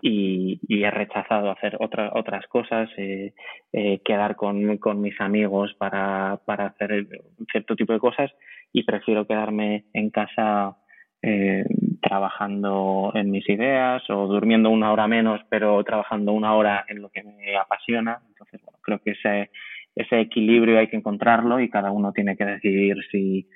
y, 0.00 0.60
he 0.68 0.90
rechazado 0.90 1.50
hacer 1.50 1.76
otra, 1.80 2.12
otras 2.14 2.46
cosas, 2.48 2.90
eh, 2.96 3.34
eh, 3.72 4.00
quedar 4.04 4.36
con, 4.36 4.78
con, 4.78 5.00
mis 5.00 5.18
amigos 5.20 5.74
para, 5.78 6.40
para 6.44 6.66
hacer 6.66 7.06
cierto 7.50 7.76
tipo 7.76 7.92
de 7.92 8.00
cosas 8.00 8.30
y 8.72 8.84
prefiero 8.84 9.26
quedarme 9.26 9.84
en 9.92 10.10
casa 10.10 10.76
eh, 11.22 11.64
trabajando 12.02 13.10
en 13.14 13.30
mis 13.30 13.48
ideas 13.48 14.02
o 14.10 14.26
durmiendo 14.26 14.70
una 14.70 14.92
hora 14.92 15.08
menos, 15.08 15.40
pero 15.48 15.82
trabajando 15.82 16.32
una 16.32 16.54
hora 16.54 16.84
en 16.88 17.00
lo 17.02 17.08
que 17.08 17.22
me 17.22 17.56
apasiona. 17.56 18.20
Entonces, 18.28 18.60
bueno, 18.62 18.78
creo 18.82 18.98
que 19.00 19.12
ese, 19.12 19.50
ese 19.94 20.20
equilibrio 20.20 20.78
hay 20.78 20.88
que 20.88 20.96
encontrarlo 20.96 21.58
y 21.58 21.70
cada 21.70 21.90
uno 21.90 22.12
tiene 22.12 22.36
que 22.36 22.44
decidir 22.44 22.96
si, 23.10 23.48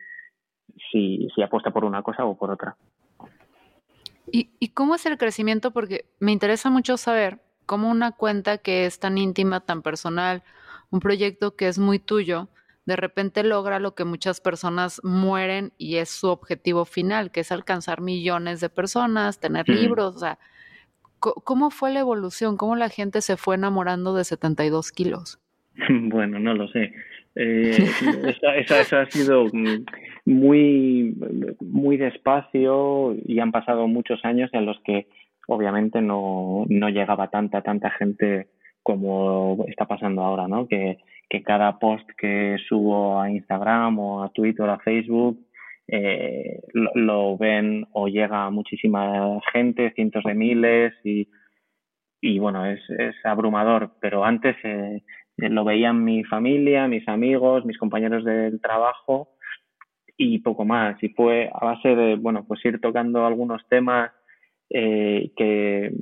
si, 0.90 1.28
si 1.34 1.42
apuesta 1.42 1.70
por 1.70 1.84
una 1.84 2.02
cosa 2.02 2.24
o 2.24 2.36
por 2.36 2.50
otra. 2.50 2.76
¿Y, 4.32 4.50
¿Y 4.58 4.68
cómo 4.68 4.94
es 4.94 5.06
el 5.06 5.18
crecimiento? 5.18 5.72
Porque 5.72 6.06
me 6.18 6.32
interesa 6.32 6.70
mucho 6.70 6.96
saber 6.96 7.40
cómo 7.66 7.90
una 7.90 8.12
cuenta 8.12 8.58
que 8.58 8.86
es 8.86 8.98
tan 8.98 9.18
íntima, 9.18 9.60
tan 9.60 9.82
personal, 9.82 10.42
un 10.90 11.00
proyecto 11.00 11.56
que 11.56 11.68
es 11.68 11.78
muy 11.78 11.98
tuyo, 11.98 12.48
de 12.86 12.96
repente 12.96 13.44
logra 13.44 13.78
lo 13.78 13.94
que 13.94 14.04
muchas 14.04 14.40
personas 14.40 15.00
mueren 15.04 15.72
y 15.78 15.96
es 15.96 16.10
su 16.10 16.28
objetivo 16.28 16.84
final, 16.84 17.30
que 17.30 17.40
es 17.40 17.52
alcanzar 17.52 18.00
millones 18.00 18.60
de 18.60 18.68
personas, 18.68 19.38
tener 19.38 19.68
libros, 19.68 20.16
o 20.16 20.18
sea, 20.18 20.38
¿cómo 21.20 21.70
fue 21.70 21.92
la 21.92 22.00
evolución? 22.00 22.56
¿Cómo 22.56 22.74
la 22.74 22.88
gente 22.88 23.20
se 23.20 23.36
fue 23.36 23.54
enamorando 23.54 24.14
de 24.14 24.24
72 24.24 24.92
kilos? 24.92 25.38
Bueno, 25.88 26.38
no 26.38 26.52
lo 26.52 26.68
sé. 26.68 26.92
Eh, 27.42 27.86
eso, 28.68 28.98
ha 28.98 29.06
sido 29.06 29.46
muy, 30.26 31.14
muy 31.60 31.96
despacio 31.96 33.16
y 33.24 33.40
han 33.40 33.50
pasado 33.50 33.88
muchos 33.88 34.22
años 34.24 34.50
en 34.52 34.66
los 34.66 34.78
que 34.84 35.06
obviamente 35.46 36.02
no, 36.02 36.66
no 36.68 36.88
llegaba 36.90 37.30
tanta, 37.30 37.62
tanta 37.62 37.90
gente 37.92 38.48
como 38.82 39.64
está 39.68 39.86
pasando 39.86 40.22
ahora, 40.22 40.48
¿no? 40.48 40.68
Que, 40.68 40.98
que 41.30 41.42
cada 41.42 41.78
post 41.78 42.06
que 42.18 42.56
subo 42.68 43.20
a 43.20 43.30
Instagram 43.30 43.98
o 43.98 44.22
a 44.22 44.28
Twitter 44.30 44.66
o 44.66 44.72
a 44.72 44.80
Facebook 44.80 45.38
eh, 45.88 46.60
lo, 46.74 47.38
ven 47.38 47.86
o 47.92 48.06
llega 48.06 48.50
muchísima 48.50 49.40
gente, 49.52 49.92
cientos 49.94 50.24
de 50.24 50.34
miles 50.34 50.92
y, 51.04 51.28
y 52.20 52.38
bueno, 52.38 52.66
es, 52.66 52.80
es 52.90 53.16
abrumador, 53.24 53.92
pero 54.00 54.24
antes 54.24 54.56
eh, 54.62 55.02
lo 55.48 55.64
veían 55.64 56.04
mi 56.04 56.24
familia, 56.24 56.88
mis 56.88 57.06
amigos, 57.08 57.64
mis 57.64 57.78
compañeros 57.78 58.24
del 58.24 58.60
trabajo 58.60 59.30
y 60.16 60.38
poco 60.40 60.64
más. 60.64 61.02
Y 61.02 61.08
fue 61.10 61.50
a 61.52 61.64
base 61.64 61.94
de, 61.94 62.16
bueno, 62.16 62.44
pues 62.46 62.64
ir 62.64 62.80
tocando 62.80 63.26
algunos 63.26 63.66
temas 63.68 64.10
eh, 64.68 65.32
que 65.36 65.92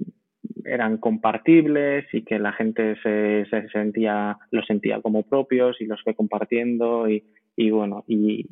eran 0.64 0.98
compartibles 0.98 2.06
y 2.12 2.22
que 2.22 2.38
la 2.38 2.52
gente 2.52 2.96
se, 3.02 3.46
se 3.48 3.68
sentía, 3.68 4.38
los 4.50 4.66
sentía 4.66 5.00
como 5.00 5.22
propios 5.22 5.80
y 5.80 5.86
los 5.86 6.02
fue 6.02 6.14
compartiendo 6.14 7.08
y, 7.08 7.24
y 7.56 7.70
bueno, 7.70 8.04
y, 8.06 8.46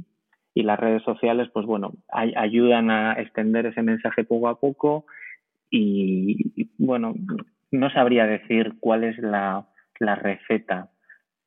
y 0.54 0.62
las 0.62 0.78
redes 0.78 1.02
sociales, 1.02 1.48
pues 1.52 1.66
bueno, 1.66 1.92
ay, 2.08 2.32
ayudan 2.36 2.90
a 2.90 3.14
extender 3.14 3.66
ese 3.66 3.82
mensaje 3.82 4.24
poco 4.24 4.48
a 4.48 4.58
poco 4.58 5.04
y 5.70 6.68
bueno, 6.78 7.14
no 7.70 7.90
sabría 7.90 8.26
decir 8.26 8.74
cuál 8.80 9.04
es 9.04 9.18
la, 9.18 9.66
la 9.98 10.14
receta, 10.14 10.90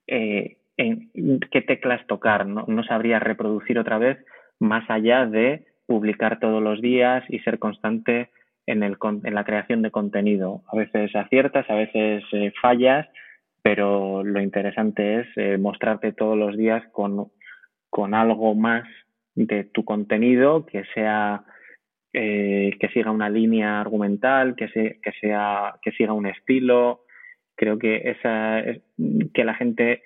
eh, 0.08 0.58
en 0.78 1.40
qué 1.52 1.62
teclas 1.62 2.06
tocar, 2.08 2.46
¿no? 2.46 2.66
no 2.68 2.84
sabría 2.84 3.20
reproducir 3.20 3.78
otra 3.80 3.98
vez 3.98 4.18
más 4.60 4.90
allá 4.90 5.26
de 5.26 5.66
publicar 5.86 6.40
todos 6.40 6.62
los 6.62 6.82
días 6.82 7.24
y 7.30 7.40
ser 7.40 7.60
constante 7.60 8.30
en, 8.66 8.84
el, 8.84 8.98
en 9.24 9.36
la 9.36 9.44
creación 9.44 9.82
de 9.82 9.92
contenido. 9.92 10.62
A 10.72 10.78
veces 10.78 11.16
aciertas, 11.16 11.70
a 11.70 11.76
veces 11.76 12.24
eh, 12.32 12.54
fallas, 12.62 13.08
pero 13.62 14.24
lo 14.24 14.40
interesante 14.40 15.22
es 15.22 15.28
eh, 15.36 15.58
mostrarte 15.58 16.14
todos 16.14 16.38
los 16.38 16.56
días 16.56 16.84
con, 16.92 17.32
con 17.90 18.14
algo 18.14 18.56
más 18.56 18.88
de 19.36 19.64
tu 19.64 19.84
contenido 19.84 20.66
que 20.66 20.84
sea 20.94 21.44
eh, 22.14 22.72
que 22.80 22.90
siga 22.90 23.12
una 23.12 23.30
línea 23.30 23.80
argumental, 23.80 24.56
que, 24.56 24.68
que, 24.68 25.12
sea, 25.22 25.76
que 25.82 25.92
siga 25.92 26.14
un 26.14 26.26
estilo, 26.26 27.02
creo 27.60 27.78
que 27.78 28.10
esa 28.10 28.64
que 29.34 29.44
la 29.44 29.54
gente 29.54 30.02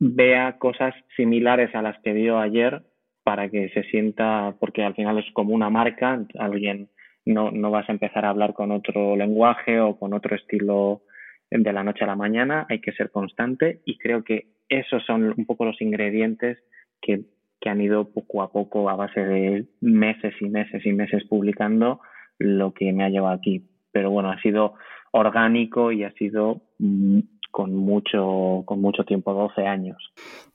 vea 0.00 0.58
cosas 0.58 0.92
similares 1.16 1.72
a 1.72 1.82
las 1.82 1.96
que 2.02 2.12
vio 2.12 2.40
ayer 2.40 2.82
para 3.22 3.48
que 3.48 3.68
se 3.68 3.84
sienta, 3.84 4.56
porque 4.58 4.82
al 4.82 4.94
final 4.94 5.18
es 5.18 5.24
como 5.34 5.54
una 5.54 5.70
marca, 5.70 6.26
alguien 6.36 6.88
no, 7.24 7.52
no 7.52 7.70
vas 7.70 7.88
a 7.88 7.92
empezar 7.92 8.24
a 8.24 8.30
hablar 8.30 8.54
con 8.54 8.72
otro 8.72 9.14
lenguaje 9.14 9.78
o 9.78 9.96
con 9.96 10.14
otro 10.14 10.34
estilo 10.34 11.02
de 11.48 11.72
la 11.72 11.84
noche 11.84 12.02
a 12.02 12.08
la 12.08 12.16
mañana, 12.16 12.66
hay 12.68 12.80
que 12.80 12.92
ser 12.92 13.12
constante 13.12 13.80
y 13.84 13.96
creo 13.96 14.24
que 14.24 14.48
esos 14.68 15.04
son 15.04 15.32
un 15.36 15.46
poco 15.46 15.64
los 15.64 15.80
ingredientes 15.80 16.58
que, 17.00 17.20
que 17.60 17.70
han 17.70 17.80
ido 17.80 18.10
poco 18.12 18.42
a 18.42 18.50
poco 18.50 18.90
a 18.90 18.96
base 18.96 19.24
de 19.24 19.64
meses 19.80 20.34
y 20.40 20.48
meses 20.48 20.84
y 20.84 20.92
meses 20.92 21.22
publicando 21.28 22.00
lo 22.38 22.74
que 22.74 22.92
me 22.92 23.04
ha 23.04 23.10
llevado 23.10 23.36
aquí. 23.36 23.64
Pero 23.92 24.10
bueno, 24.10 24.32
ha 24.32 24.40
sido 24.40 24.74
orgánico 25.14 25.92
y 25.92 26.02
ha 26.02 26.12
sido 26.14 26.60
mm, 26.78 27.20
con 27.50 27.74
mucho, 27.76 28.64
con 28.66 28.80
mucho 28.80 29.04
tiempo, 29.04 29.32
12 29.32 29.64
años. 29.66 29.96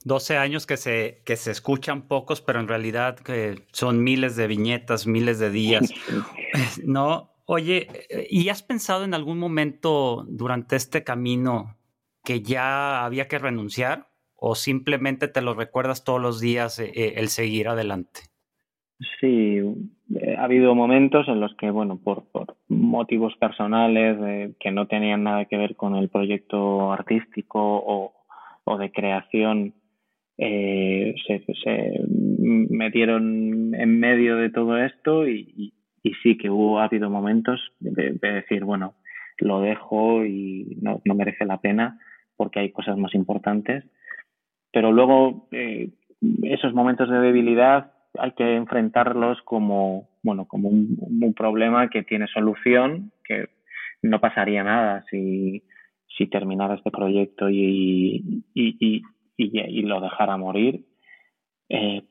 12 0.04 0.36
años 0.36 0.66
que 0.66 0.76
se, 0.76 1.22
que 1.24 1.36
se 1.36 1.50
escuchan 1.50 2.02
pocos, 2.02 2.42
pero 2.42 2.60
en 2.60 2.68
realidad 2.68 3.18
que 3.18 3.62
son 3.72 4.04
miles 4.04 4.36
de 4.36 4.46
viñetas, 4.46 5.06
miles 5.06 5.38
de 5.38 5.50
días. 5.50 5.90
no, 6.84 7.30
oye, 7.46 7.88
¿y 8.28 8.50
has 8.50 8.62
pensado 8.62 9.04
en 9.04 9.14
algún 9.14 9.38
momento 9.38 10.26
durante 10.28 10.76
este 10.76 11.02
camino 11.02 11.78
que 12.22 12.42
ya 12.42 13.04
había 13.04 13.28
que 13.28 13.38
renunciar 13.38 14.10
o 14.34 14.54
simplemente 14.54 15.26
te 15.26 15.40
lo 15.40 15.54
recuerdas 15.54 16.04
todos 16.04 16.20
los 16.20 16.38
días 16.38 16.78
eh, 16.78 16.92
eh, 16.94 17.14
el 17.16 17.28
seguir 17.28 17.68
adelante? 17.68 18.20
Sí, 19.20 19.58
eh, 20.14 20.36
ha 20.38 20.44
habido 20.44 20.74
momentos 20.74 21.28
en 21.28 21.40
los 21.40 21.54
que, 21.56 21.70
bueno, 21.70 21.98
por, 22.02 22.24
por 22.30 22.56
motivos 22.68 23.36
personales 23.36 24.18
eh, 24.22 24.52
que 24.58 24.70
no 24.70 24.86
tenían 24.86 25.24
nada 25.24 25.44
que 25.44 25.56
ver 25.56 25.76
con 25.76 25.96
el 25.96 26.08
proyecto 26.08 26.92
artístico 26.92 27.60
o, 27.60 28.12
o 28.64 28.78
de 28.78 28.90
creación, 28.90 29.74
eh, 30.38 31.14
se, 31.26 31.44
se, 31.62 32.00
metieron 32.38 33.74
en 33.74 34.00
medio 34.00 34.36
de 34.36 34.50
todo 34.50 34.78
esto 34.78 35.28
y, 35.28 35.74
y 36.02 36.14
sí 36.22 36.36
que 36.36 36.50
hubo 36.50 36.80
ha 36.80 36.84
habido 36.84 37.10
momentos 37.10 37.60
de, 37.78 38.18
decir, 38.20 38.64
bueno, 38.64 38.94
lo 39.38 39.60
dejo 39.60 40.24
y 40.24 40.78
no, 40.80 41.00
no, 41.04 41.14
merece 41.14 41.44
la 41.44 41.58
pena 41.60 41.98
porque 42.36 42.60
hay 42.60 42.70
cosas 42.70 42.96
más 42.96 43.14
importantes. 43.14 43.84
Pero 44.72 44.92
luego 44.92 45.48
eh, 45.52 45.90
esos 46.42 46.74
momentos 46.74 47.10
de 47.10 47.18
debilidad 47.18 47.89
hay 48.20 48.32
que 48.32 48.54
enfrentarlos 48.56 49.40
como, 49.42 50.08
bueno, 50.22 50.46
como 50.46 50.68
un, 50.68 51.34
problema 51.34 51.88
que 51.88 52.02
tiene 52.02 52.26
solución, 52.26 53.12
que 53.24 53.48
no 54.02 54.20
pasaría 54.20 54.62
nada 54.62 55.04
si, 55.10 55.62
si 56.16 56.26
terminara 56.26 56.74
este 56.74 56.90
proyecto 56.90 57.48
y, 57.48 58.44
y, 58.54 58.76
y, 58.84 59.02
y 59.36 59.82
lo 59.82 60.00
dejara 60.00 60.36
morir. 60.36 60.84
Eh, 61.68 62.02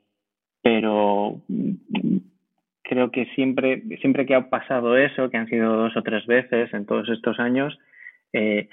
pero 0.61 1.41
creo 2.81 3.11
que 3.11 3.25
siempre, 3.35 3.83
siempre 4.01 4.25
que 4.25 4.35
ha 4.35 4.49
pasado 4.49 4.97
eso, 4.97 5.29
que 5.29 5.37
han 5.37 5.47
sido 5.47 5.75
dos 5.75 5.95
o 5.95 6.01
tres 6.01 6.25
veces 6.25 6.73
en 6.73 6.85
todos 6.85 7.07
estos 7.09 7.39
años, 7.39 7.77
eh, 8.33 8.67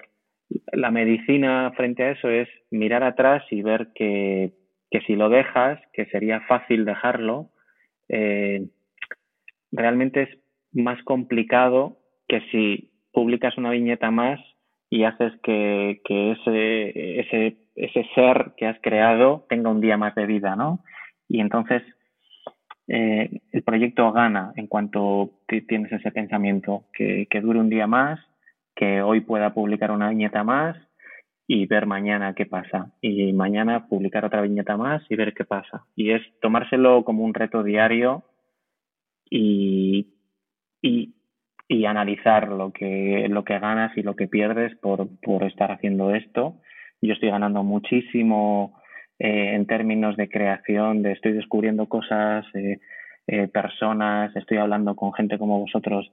la 0.72 0.90
medicina 0.90 1.72
frente 1.76 2.04
a 2.04 2.10
eso 2.12 2.28
es 2.30 2.48
mirar 2.70 3.02
atrás 3.02 3.44
y 3.50 3.62
ver 3.62 3.88
que, 3.94 4.52
que 4.90 5.00
si 5.02 5.16
lo 5.16 5.28
dejas, 5.28 5.80
que 5.92 6.06
sería 6.06 6.40
fácil 6.42 6.84
dejarlo, 6.84 7.50
eh, 8.08 8.66
realmente 9.72 10.22
es 10.22 10.38
más 10.72 11.02
complicado 11.02 11.98
que 12.28 12.40
si 12.52 12.92
publicas 13.12 13.56
una 13.58 13.70
viñeta 13.70 14.10
más 14.10 14.40
y 14.90 15.04
haces 15.04 15.32
que, 15.42 16.00
ese, 16.08 17.20
ese, 17.76 18.08
ser 18.14 18.52
que 18.56 18.66
has 18.66 18.78
creado 18.80 19.46
tenga 19.48 19.70
un 19.70 19.80
día 19.80 19.96
más 19.96 20.14
de 20.14 20.26
vida, 20.26 20.54
¿no? 20.54 20.80
Y 21.28 21.40
entonces 21.40 21.82
eh, 22.86 23.40
el 23.52 23.62
proyecto 23.62 24.12
gana 24.12 24.52
en 24.56 24.68
cuanto 24.68 25.30
tienes 25.66 25.90
ese 25.90 26.12
pensamiento, 26.12 26.84
que 26.92 27.40
dure 27.42 27.58
un 27.58 27.68
día 27.68 27.86
más, 27.86 28.20
que 28.76 29.02
hoy 29.02 29.20
pueda 29.22 29.54
publicar 29.54 29.90
una 29.90 30.10
viñeta 30.10 30.44
más 30.44 30.76
y 31.46 31.66
ver 31.66 31.86
mañana 31.86 32.34
qué 32.34 32.46
pasa. 32.46 32.92
Y 33.00 33.32
mañana 33.32 33.86
publicar 33.86 34.24
otra 34.24 34.42
viñeta 34.42 34.76
más 34.76 35.02
y 35.08 35.16
ver 35.16 35.32
qué 35.34 35.44
pasa. 35.44 35.84
Y 35.94 36.10
es 36.10 36.22
tomárselo 36.40 37.04
como 37.04 37.24
un 37.24 37.34
reto 37.34 37.62
diario 37.62 38.24
y, 39.30 40.08
y, 40.82 41.14
y 41.68 41.84
analizar 41.84 42.48
lo 42.48 42.72
que, 42.72 43.26
lo 43.30 43.44
que 43.44 43.58
ganas 43.58 43.96
y 43.96 44.02
lo 44.02 44.16
que 44.16 44.26
pierdes 44.28 44.76
por, 44.76 45.08
por 45.20 45.44
estar 45.44 45.70
haciendo 45.70 46.14
esto. 46.14 46.56
Yo 47.00 47.12
estoy 47.12 47.30
ganando 47.30 47.62
muchísimo 47.62 48.80
eh, 49.18 49.54
en 49.54 49.66
términos 49.66 50.16
de 50.16 50.28
creación, 50.28 51.02
de 51.02 51.12
estoy 51.12 51.32
descubriendo 51.32 51.86
cosas, 51.86 52.44
eh, 52.54 52.80
eh, 53.28 53.48
personas, 53.48 54.34
estoy 54.34 54.58
hablando 54.58 54.96
con 54.96 55.12
gente 55.12 55.38
como 55.38 55.60
vosotros 55.60 56.10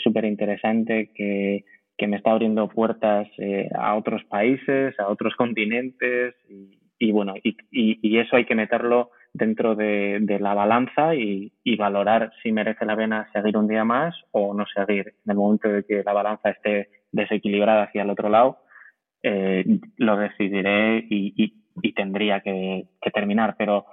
súper 0.00 0.26
interesante 0.26 1.10
que, 1.12 1.64
que, 2.02 2.08
me 2.08 2.16
está 2.16 2.32
abriendo 2.32 2.68
puertas 2.68 3.28
a 3.78 3.94
otros 3.94 4.24
países, 4.24 4.98
a 4.98 5.08
otros 5.08 5.34
continentes 5.36 6.34
y, 6.48 6.82
y 7.02 7.10
bueno, 7.10 7.34
y, 7.42 8.16
eso 8.16 8.36
hay 8.36 8.44
que 8.44 8.54
meterlo 8.54 9.10
dentro 9.34 9.74
de, 9.74 10.38
la 10.38 10.54
balanza 10.54 11.16
y, 11.16 11.52
valorar 11.76 12.30
si 12.40 12.52
merece 12.52 12.84
la 12.84 12.96
pena 12.96 13.28
seguir 13.32 13.56
un 13.56 13.66
día 13.66 13.84
más 13.84 14.14
o 14.30 14.54
no 14.54 14.64
seguir. 14.72 15.14
En 15.24 15.32
el 15.32 15.36
momento 15.36 15.68
de 15.68 15.84
que 15.84 16.04
la 16.04 16.12
balanza 16.12 16.50
esté 16.50 16.90
desequilibrada 17.10 17.84
hacia 17.84 18.02
el 18.02 18.10
otro 18.10 18.28
lado, 18.28 18.58
eh, 19.20 19.64
lo 19.96 20.16
decidiré 20.16 21.04
y, 21.10 21.54
tendría 21.96 22.40
que, 22.40 22.86
terminar, 23.12 23.56
pero, 23.58 23.86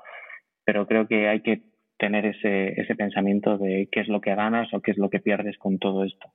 pero 0.63 0.85
creo 0.85 1.07
que 1.07 1.27
hay 1.29 1.41
que 1.41 1.63
tener 1.97 2.27
ese, 2.27 2.79
ese 2.79 2.93
pensamiento 2.93 3.57
de 3.57 3.89
qué 3.91 4.01
es 4.01 4.07
lo 4.07 4.21
que 4.21 4.35
ganas 4.35 4.71
o 4.71 4.81
qué 4.81 4.91
es 4.91 4.99
lo 4.99 5.09
que 5.09 5.19
pierdes 5.19 5.57
con 5.57 5.79
todo 5.79 6.03
esto. 6.03 6.31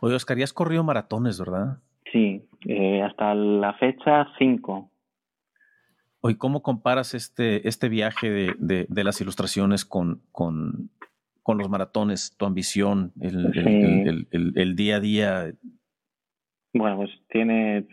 Oye, 0.00 0.14
Oscar, 0.14 0.36
ya 0.36 0.44
has 0.44 0.52
corrido 0.52 0.84
maratones, 0.84 1.38
¿verdad? 1.38 1.78
Sí, 2.10 2.44
eh, 2.66 3.02
hasta 3.02 3.34
la 3.34 3.74
fecha 3.74 4.28
cinco. 4.38 4.90
Oye, 6.20 6.38
¿cómo 6.38 6.62
comparas 6.62 7.14
este, 7.14 7.66
este 7.68 7.88
viaje 7.88 8.30
de, 8.30 8.86
de, 8.88 9.04
las 9.04 9.20
ilustraciones 9.20 9.84
con, 9.84 10.22
con, 10.30 10.90
con, 11.42 11.58
los 11.58 11.68
maratones, 11.68 12.36
tu 12.36 12.46
ambición, 12.46 13.12
el, 13.20 13.46
el, 13.56 14.28
el, 14.30 14.52
el, 14.54 14.76
día 14.76 14.96
a 14.96 15.00
día? 15.00 15.52
Bueno, 16.72 16.98
pues 16.98 17.10
tiene, 17.28 17.88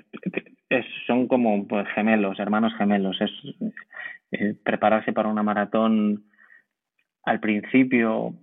es, 0.70 0.86
son 1.08 1.28
como 1.28 1.68
pues, 1.68 1.88
gemelos, 1.96 2.40
hermanos 2.40 2.74
gemelos. 2.78 3.20
Es 3.20 3.32
eh, 4.32 4.56
prepararse 4.64 5.12
para 5.12 5.30
una 5.30 5.42
maratón 5.42 6.26
al 7.24 7.40
principio. 7.40 8.36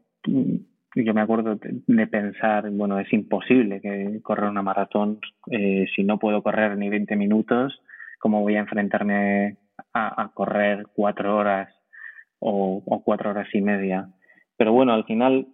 Yo 1.04 1.12
me 1.12 1.20
acuerdo 1.20 1.58
de 1.60 2.06
pensar, 2.06 2.70
bueno, 2.70 2.98
es 2.98 3.12
imposible 3.12 3.82
que 3.82 4.20
correr 4.22 4.48
una 4.48 4.62
maratón 4.62 5.20
eh, 5.50 5.84
si 5.94 6.02
no 6.04 6.18
puedo 6.18 6.42
correr 6.42 6.78
ni 6.78 6.88
20 6.88 7.16
minutos. 7.16 7.82
¿Cómo 8.18 8.40
voy 8.40 8.56
a 8.56 8.60
enfrentarme 8.60 9.58
a, 9.92 10.30
correr 10.32 10.86
cuatro 10.94 11.36
horas 11.36 11.68
o, 12.38 12.82
cuatro 13.04 13.28
horas 13.28 13.46
y 13.52 13.60
media? 13.60 14.08
Pero 14.56 14.72
bueno, 14.72 14.94
al 14.94 15.04
final 15.04 15.46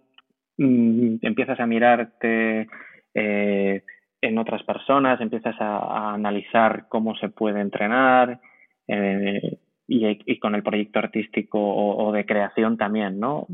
mmm, 0.57 1.15
empiezas 1.21 1.59
a 1.59 1.67
mirarte 1.67 2.69
eh, 3.13 3.83
en 4.21 4.37
otras 4.37 4.63
personas, 4.63 5.19
empiezas 5.19 5.59
a, 5.59 5.77
a 5.77 6.13
analizar 6.13 6.87
cómo 6.87 7.15
se 7.17 7.27
puede 7.27 7.59
entrenar 7.59 8.39
eh, 8.87 9.57
y, 9.93 10.39
con 10.39 10.55
el 10.55 10.63
proyecto 10.63 10.99
artístico 10.99 11.59
o, 11.59 12.11
de 12.11 12.25
creación 12.25 12.77
también, 12.77 13.19
¿no? 13.19 13.47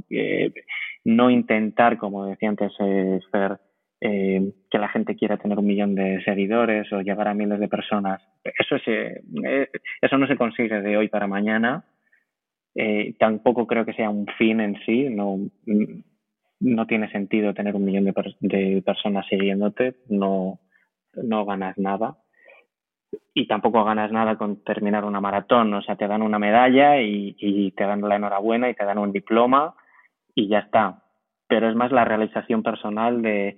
No 1.06 1.30
intentar, 1.30 1.98
como 1.98 2.26
decía 2.26 2.50
antes, 2.50 2.72
eh, 2.80 3.20
Fer, 3.32 3.58
eh, 4.02 4.52
que 4.70 4.78
la 4.78 4.90
gente 4.90 5.16
quiera 5.16 5.38
tener 5.38 5.58
un 5.60 5.66
millón 5.66 5.96
de 5.96 6.22
seguidores 6.24 6.92
o 6.94 7.02
llegar 7.02 7.28
a 7.28 7.34
miles 7.34 7.60
de 7.60 7.68
personas. 7.68 8.22
Eso, 8.44 8.76
es, 8.76 8.88
eh, 8.88 9.70
eso 10.02 10.18
no 10.18 10.28
se 10.28 10.38
consigue 10.38 10.82
de 10.82 10.98
hoy 10.98 11.08
para 11.10 11.28
mañana. 11.28 11.86
Tampoco 13.18 13.68
creo 13.68 13.86
que 13.86 13.94
sea 13.94 14.10
un 14.10 14.26
fin 14.38 14.62
en 14.62 14.78
sí. 14.86 15.10
No, 15.10 15.38
no 16.62 16.88
tiene 16.88 17.12
sentido 17.12 17.54
tener 17.54 17.76
un 17.76 17.84
millón 17.84 18.06
de, 18.06 18.14
de 18.40 18.82
personas 18.82 19.26
siguiéndote, 19.28 19.96
no, 20.08 20.60
no 21.16 21.46
ganas 21.46 21.78
nada. 21.78 22.18
Y 23.34 23.48
tampoco 23.48 23.84
ganas 23.84 24.12
nada 24.12 24.38
con 24.38 24.64
terminar 24.64 25.06
una 25.06 25.22
maratón, 25.22 25.74
o 25.74 25.82
sea, 25.82 25.96
te 25.96 26.08
dan 26.08 26.22
una 26.22 26.40
medalla 26.40 27.02
y, 27.02 27.36
y 27.40 27.72
te 27.72 27.86
dan 27.86 28.02
la 28.02 28.18
enhorabuena 28.18 28.70
y 28.70 28.76
te 28.76 28.86
dan 28.86 28.98
un 28.98 29.12
diploma 29.12 29.76
y 30.36 30.48
ya 30.48 30.60
está. 30.60 31.04
Pero 31.48 31.70
es 31.70 31.76
más 31.76 31.92
la 31.92 32.06
realización 32.06 32.64
personal 32.64 33.22
de, 33.22 33.58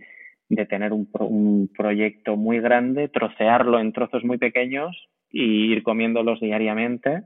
tener 0.70 0.94
un, 0.94 1.12
pro, 1.12 1.26
un 1.26 1.70
proyecto 1.76 2.36
muy 2.36 2.60
grande, 2.60 3.10
trocearlo 3.10 3.80
en 3.80 3.94
trozos 3.94 4.24
muy 4.24 4.38
pequeños 4.38 4.96
y 5.30 5.72
ir 5.72 5.84
comiéndolos 5.84 6.40
diariamente 6.40 7.24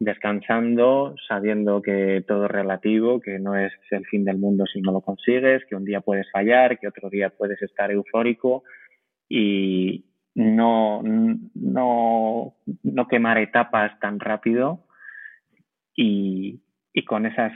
descansando, 0.00 1.14
sabiendo 1.28 1.80
que 1.80 2.24
todo 2.26 2.46
es 2.46 2.50
relativo, 2.50 3.20
que 3.20 3.38
no 3.38 3.56
es 3.56 3.72
el 3.90 4.04
fin 4.06 4.24
del 4.24 4.38
mundo 4.38 4.64
si 4.66 4.80
no 4.80 4.92
lo 4.92 5.00
consigues, 5.00 5.64
que 5.66 5.76
un 5.76 5.84
día 5.84 6.00
puedes 6.00 6.30
fallar, 6.30 6.78
que 6.78 6.88
otro 6.88 7.08
día 7.08 7.30
puedes 7.30 7.60
estar 7.62 7.90
eufórico 7.90 8.64
y 9.28 10.04
no, 10.34 11.02
no, 11.02 12.54
no 12.82 13.08
quemar 13.08 13.38
etapas 13.38 13.98
tan 14.00 14.18
rápido 14.20 14.86
y, 15.94 16.60
y 16.92 17.04
con 17.04 17.26
esas 17.26 17.52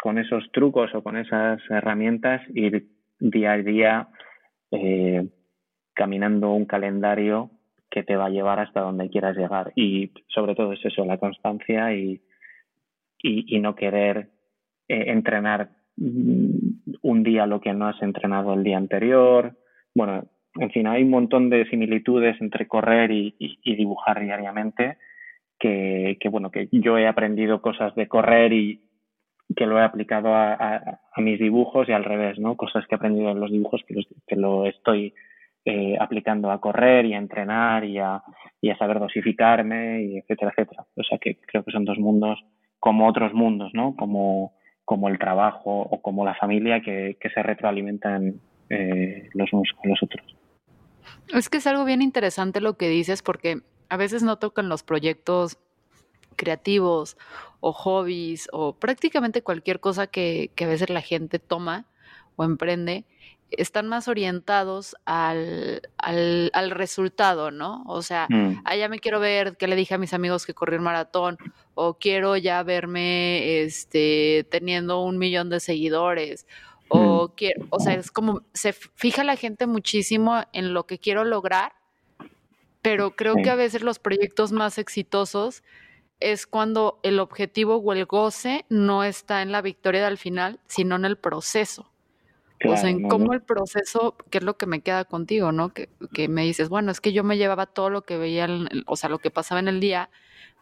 con 0.00 0.18
esos 0.18 0.50
trucos 0.52 0.94
o 0.94 1.02
con 1.02 1.16
esas 1.16 1.60
herramientas 1.70 2.42
ir 2.54 2.88
día 3.18 3.52
a 3.52 3.58
día 3.58 4.08
eh, 4.70 5.26
caminando 5.94 6.52
un 6.52 6.66
calendario 6.66 7.50
que 7.90 8.02
te 8.02 8.16
va 8.16 8.26
a 8.26 8.30
llevar 8.30 8.58
hasta 8.58 8.80
donde 8.80 9.08
quieras 9.08 9.36
llegar. 9.36 9.72
Y 9.76 10.12
sobre 10.28 10.54
todo 10.54 10.72
es 10.72 10.84
eso, 10.84 11.04
la 11.04 11.18
constancia 11.18 11.94
y, 11.94 12.20
y, 13.22 13.58
no 13.60 13.74
querer 13.76 14.30
eh, 14.88 15.04
entrenar 15.06 15.70
un 15.96 17.22
día 17.22 17.46
lo 17.46 17.60
que 17.60 17.72
no 17.72 17.86
has 17.86 18.02
entrenado 18.02 18.52
el 18.52 18.64
día 18.64 18.76
anterior. 18.76 19.56
Bueno, 19.94 20.28
en 20.56 20.70
fin, 20.70 20.86
hay 20.86 21.02
un 21.02 21.10
montón 21.10 21.50
de 21.50 21.68
similitudes 21.68 22.40
entre 22.40 22.68
correr 22.68 23.10
y, 23.10 23.34
dibujar 23.64 24.20
diariamente 24.20 24.98
que, 25.58 26.16
que, 26.20 26.28
bueno, 26.28 26.50
que 26.50 26.68
yo 26.70 26.96
he 26.98 27.06
aprendido 27.06 27.60
cosas 27.60 27.94
de 27.94 28.06
correr 28.08 28.52
y 28.52 28.80
que 29.56 29.66
lo 29.66 29.78
he 29.78 29.82
aplicado 29.82 30.34
a, 30.34 31.00
mis 31.16 31.38
dibujos 31.38 31.88
y 31.88 31.92
al 31.92 32.04
revés, 32.04 32.38
¿no? 32.38 32.56
Cosas 32.56 32.86
que 32.86 32.94
he 32.94 32.96
aprendido 32.96 33.30
en 33.30 33.40
los 33.40 33.50
dibujos 33.50 33.82
que, 33.86 34.36
lo 34.36 34.66
estoy 34.66 35.14
eh, 35.64 35.96
aplicando 35.98 36.50
a 36.50 36.60
correr 36.60 37.06
y 37.06 37.14
a 37.14 37.18
entrenar 37.18 37.84
y 37.84 37.98
a, 37.98 38.22
y 38.60 38.70
a 38.70 38.76
saber 38.76 38.98
dosificarme 38.98 40.02
y 40.02 40.18
etcétera, 40.18 40.52
etcétera. 40.52 40.84
O 40.96 41.02
sea 41.02 41.18
que 41.18 41.36
creo 41.46 41.64
que 41.64 41.72
son 41.72 41.84
dos 41.84 41.98
mundos 41.98 42.42
como 42.78 43.08
otros 43.08 43.32
mundos, 43.32 43.72
¿no? 43.74 43.96
Como, 43.96 44.52
como 44.84 45.08
el 45.08 45.18
trabajo 45.18 45.80
o 45.80 46.02
como 46.02 46.24
la 46.24 46.34
familia 46.34 46.80
que, 46.80 47.16
que 47.20 47.30
se 47.30 47.42
retroalimentan 47.42 48.40
eh, 48.68 49.28
los 49.34 49.52
unos 49.52 49.70
con 49.76 49.90
los 49.90 50.02
otros. 50.02 50.24
Es 51.28 51.48
que 51.48 51.58
es 51.58 51.66
algo 51.66 51.84
bien 51.84 52.02
interesante 52.02 52.60
lo 52.60 52.76
que 52.76 52.88
dices 52.88 53.22
porque 53.22 53.62
a 53.88 53.96
veces 53.96 54.22
no 54.22 54.38
tocan 54.38 54.68
los 54.68 54.82
proyectos 54.82 55.58
creativos 56.36 57.16
o 57.60 57.72
hobbies 57.72 58.48
o 58.52 58.74
prácticamente 58.74 59.42
cualquier 59.42 59.80
cosa 59.80 60.06
que, 60.06 60.50
que 60.54 60.64
a 60.64 60.68
veces 60.68 60.90
la 60.90 61.00
gente 61.00 61.38
toma 61.38 61.86
o 62.36 62.44
emprende, 62.44 63.04
están 63.50 63.88
más 63.88 64.08
orientados 64.08 64.96
al, 65.04 65.82
al, 65.96 66.70
resultado, 66.70 67.50
¿no? 67.50 67.84
O 67.86 68.02
sea, 68.02 68.26
mm. 68.28 68.62
ah, 68.64 68.76
ya 68.76 68.88
me 68.88 68.98
quiero 68.98 69.20
ver 69.20 69.56
qué 69.56 69.68
le 69.68 69.76
dije 69.76 69.94
a 69.94 69.98
mis 69.98 70.12
amigos 70.12 70.46
que 70.46 70.54
corrí 70.54 70.76
un 70.76 70.82
maratón, 70.82 71.38
o 71.74 71.94
quiero 71.94 72.36
ya 72.36 72.62
verme 72.62 73.62
este, 73.62 74.46
teniendo 74.50 75.02
un 75.02 75.18
millón 75.18 75.50
de 75.50 75.60
seguidores, 75.60 76.46
o 76.88 77.28
mm. 77.28 77.32
quiero, 77.36 77.66
o 77.70 77.80
sea, 77.80 77.94
es 77.94 78.10
como, 78.10 78.42
se 78.52 78.72
fija 78.72 79.24
la 79.24 79.36
gente 79.36 79.66
muchísimo 79.66 80.42
en 80.52 80.74
lo 80.74 80.86
que 80.86 80.98
quiero 80.98 81.24
lograr, 81.24 81.72
pero 82.82 83.16
creo 83.16 83.36
que 83.36 83.50
a 83.50 83.54
veces 83.54 83.82
los 83.82 83.98
proyectos 83.98 84.52
más 84.52 84.78
exitosos 84.78 85.62
es 86.20 86.46
cuando 86.46 87.00
el 87.02 87.18
objetivo 87.18 87.76
o 87.76 87.92
el 87.92 88.04
goce 88.04 88.66
no 88.68 89.04
está 89.04 89.42
en 89.42 89.52
la 89.52 89.62
victoria 89.62 90.04
del 90.04 90.18
final, 90.18 90.60
sino 90.66 90.96
en 90.96 91.04
el 91.04 91.16
proceso 91.16 91.90
o 92.66 92.76
sea, 92.76 92.90
en 92.90 93.08
cómo 93.08 93.32
el 93.32 93.42
proceso, 93.42 94.16
que 94.30 94.38
es 94.38 94.44
lo 94.44 94.56
que 94.56 94.66
me 94.66 94.80
queda 94.80 95.04
contigo, 95.04 95.52
¿no? 95.52 95.72
Que, 95.72 95.88
que, 96.12 96.28
me 96.28 96.42
dices, 96.42 96.68
bueno, 96.68 96.90
es 96.90 97.00
que 97.00 97.12
yo 97.12 97.24
me 97.24 97.36
llevaba 97.36 97.66
todo 97.66 97.90
lo 97.90 98.02
que 98.02 98.16
veía, 98.16 98.48
o 98.86 98.96
sea, 98.96 99.10
lo 99.10 99.18
que 99.18 99.30
pasaba 99.30 99.60
en 99.60 99.68
el 99.68 99.80
día, 99.80 100.10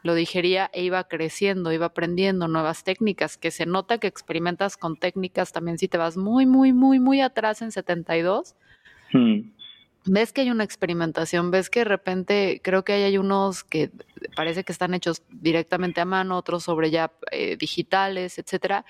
lo 0.03 0.15
digería 0.15 0.71
e 0.73 0.83
iba 0.83 1.05
creciendo, 1.05 1.73
iba 1.73 1.87
aprendiendo 1.87 2.49
nuevas 2.49 2.85
técnicas, 2.85 3.37
que 3.37 3.51
se 3.51 3.67
nota 3.67 3.99
que 3.99 4.07
experimentas 4.07 4.77
con 4.77 4.97
técnicas 4.97 5.53
también 5.53 5.79
si 5.79 5.89
te 5.89 5.99
vas 5.99 6.17
muy, 6.17 6.47
muy, 6.47 6.73
muy, 6.73 6.99
muy 6.99 7.21
atrás 7.21 7.63
en 7.63 7.73
72. 7.73 8.55
Hmm 9.13 9.53
ves 10.05 10.33
que 10.33 10.41
hay 10.43 10.51
una 10.51 10.65
experimentación, 10.65 11.51
ves 11.51 11.71
que 11.71 11.81
de 11.81 11.85
repente 11.85 12.61
creo 12.63 12.85
que 12.85 12.93
hay, 12.93 13.19
unos 13.19 13.65
que 13.65 13.91
parece 14.35 14.65
que 14.65 14.73
están 14.73 14.95
hechos 14.95 15.23
directamente 15.31 16.01
a 16.01 16.05
mano, 16.05 16.37
otros 16.37 16.65
sobre 16.65 16.91
ya 16.91 17.13
eh, 17.31 17.57
digitales, 17.57 18.39
etcétera, 18.39 18.85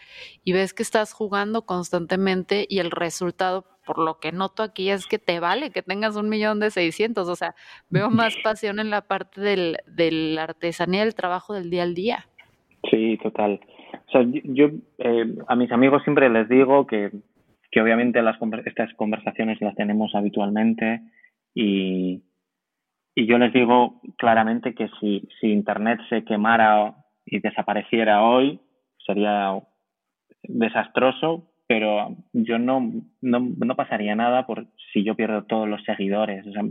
y 0.45 0.53
ves 0.53 0.73
que 0.73 0.83
estás 0.83 1.13
jugando 1.13 1.63
constantemente 1.63 2.67
y 2.69 2.79
el 2.79 2.91
resultado, 2.91 3.67
por 3.85 3.99
lo 3.99 4.19
que 4.19 4.33
noto 4.33 4.63
aquí, 4.63 4.91
es 4.91 5.07
que 5.07 5.19
te 5.19 5.41
vale 5.41 5.71
que 5.71 5.83
tengas 5.83 6.17
un 6.17 6.29
millón 6.29 6.61
de 6.61 6.71
seiscientos, 6.71 7.29
o 7.29 7.37
sea, 7.37 7.55
veo 7.91 8.11
más 8.11 8.37
pasión 8.43 8.79
en 8.79 8.91
la 8.91 9.03
parte 9.03 9.41
del, 9.41 9.79
de 9.87 10.11
la 10.13 10.45
artesanía, 10.45 11.05
del 11.05 11.15
trabajo 11.15 11.55
del 11.55 11.71
día 11.71 11.83
al 11.83 11.95
día. 11.95 12.27
Sí, 12.91 13.19
total. 13.23 13.61
O 14.09 14.11
sea, 14.11 14.23
yo 14.45 14.71
eh, 14.99 15.35
a 15.47 15.57
mis 15.57 15.71
amigos 15.71 16.03
siempre 16.03 16.29
les 16.29 16.49
digo 16.49 16.87
que 16.87 17.11
que 17.73 17.81
obviamente 17.81 18.23
las, 18.23 18.37
estas 18.67 18.93
conversaciones 18.95 19.61
las 19.63 19.75
tenemos 19.75 20.15
habitualmente 20.15 21.01
y, 21.55 22.23
y 23.15 23.27
yo 23.27 23.39
les 23.39 23.53
digo 23.53 24.03
claramente 24.19 24.75
que 24.75 24.89
si, 25.01 25.27
si 25.41 25.49
Internet 25.49 25.99
se 26.11 26.23
quemara 26.23 26.95
y 27.25 27.41
desapareciera 27.41 28.23
hoy, 28.23 28.61
sería 29.07 29.59
desastroso, 30.43 31.49
pero 31.73 32.19
yo 32.35 32.59
no, 32.59 32.93
no, 33.23 33.41
no, 33.57 33.77
pasaría 33.77 34.15
nada 34.15 34.47
por 34.47 34.67
si 34.93 35.05
yo 35.05 35.15
pierdo 35.15 35.45
todos 35.45 35.67
los 35.67 35.83
seguidores. 35.85 36.47
O 36.47 36.53
sea, 36.53 36.63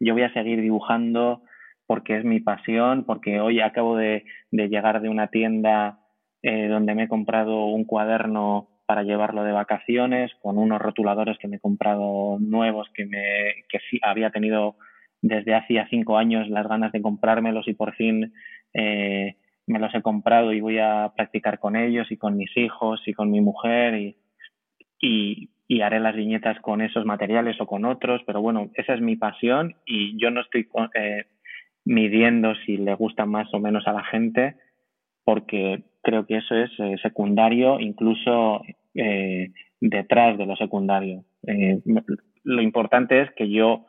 yo 0.00 0.14
voy 0.14 0.22
a 0.22 0.32
seguir 0.32 0.62
dibujando 0.62 1.42
porque 1.86 2.16
es 2.16 2.24
mi 2.24 2.40
pasión, 2.40 3.04
porque 3.04 3.38
hoy 3.38 3.60
acabo 3.60 3.98
de, 3.98 4.24
de 4.50 4.68
llegar 4.70 5.02
de 5.02 5.10
una 5.10 5.26
tienda 5.26 5.98
eh, 6.42 6.68
donde 6.68 6.94
me 6.94 7.02
he 7.02 7.08
comprado 7.08 7.66
un 7.66 7.84
cuaderno 7.84 8.70
para 8.86 9.02
llevarlo 9.02 9.44
de 9.44 9.52
vacaciones, 9.52 10.32
con 10.40 10.56
unos 10.56 10.80
rotuladores 10.80 11.36
que 11.36 11.48
me 11.48 11.56
he 11.56 11.60
comprado 11.60 12.38
nuevos 12.40 12.88
que, 12.94 13.04
me, 13.04 13.20
que 13.68 13.78
sí, 13.90 14.00
había 14.02 14.30
tenido 14.30 14.76
desde 15.20 15.54
hacía 15.54 15.86
cinco 15.90 16.16
años 16.16 16.48
las 16.48 16.66
ganas 16.66 16.92
de 16.92 17.02
comprármelos 17.02 17.68
y 17.68 17.74
por 17.74 17.94
fin 17.94 18.32
eh, 18.72 19.36
me 19.66 19.80
los 19.80 19.94
he 19.94 20.00
comprado 20.00 20.54
y 20.54 20.62
voy 20.62 20.78
a 20.78 21.12
practicar 21.14 21.58
con 21.58 21.76
ellos 21.76 22.10
y 22.10 22.16
con 22.16 22.38
mis 22.38 22.56
hijos 22.56 23.02
y 23.04 23.12
con 23.12 23.30
mi 23.30 23.42
mujer 23.42 23.96
y, 23.96 24.16
y, 25.06 25.50
y 25.68 25.80
haré 25.82 26.00
las 26.00 26.16
viñetas 26.16 26.60
con 26.60 26.80
esos 26.80 27.04
materiales 27.04 27.60
o 27.60 27.66
con 27.66 27.84
otros, 27.84 28.22
pero 28.26 28.40
bueno, 28.40 28.70
esa 28.74 28.94
es 28.94 29.00
mi 29.00 29.16
pasión 29.16 29.74
y 29.84 30.18
yo 30.18 30.30
no 30.30 30.40
estoy 30.40 30.68
eh, 30.94 31.24
midiendo 31.84 32.54
si 32.64 32.76
le 32.76 32.94
gusta 32.94 33.26
más 33.26 33.52
o 33.54 33.60
menos 33.60 33.86
a 33.86 33.92
la 33.92 34.04
gente 34.04 34.56
porque 35.24 35.82
creo 36.02 36.26
que 36.26 36.36
eso 36.36 36.54
es 36.54 36.70
eh, 36.78 36.96
secundario, 37.02 37.80
incluso 37.80 38.62
eh, 38.94 39.50
detrás 39.80 40.38
de 40.38 40.46
lo 40.46 40.56
secundario. 40.56 41.24
Eh, 41.46 41.80
lo 42.44 42.62
importante 42.62 43.20
es 43.20 43.30
que 43.32 43.50
yo 43.50 43.86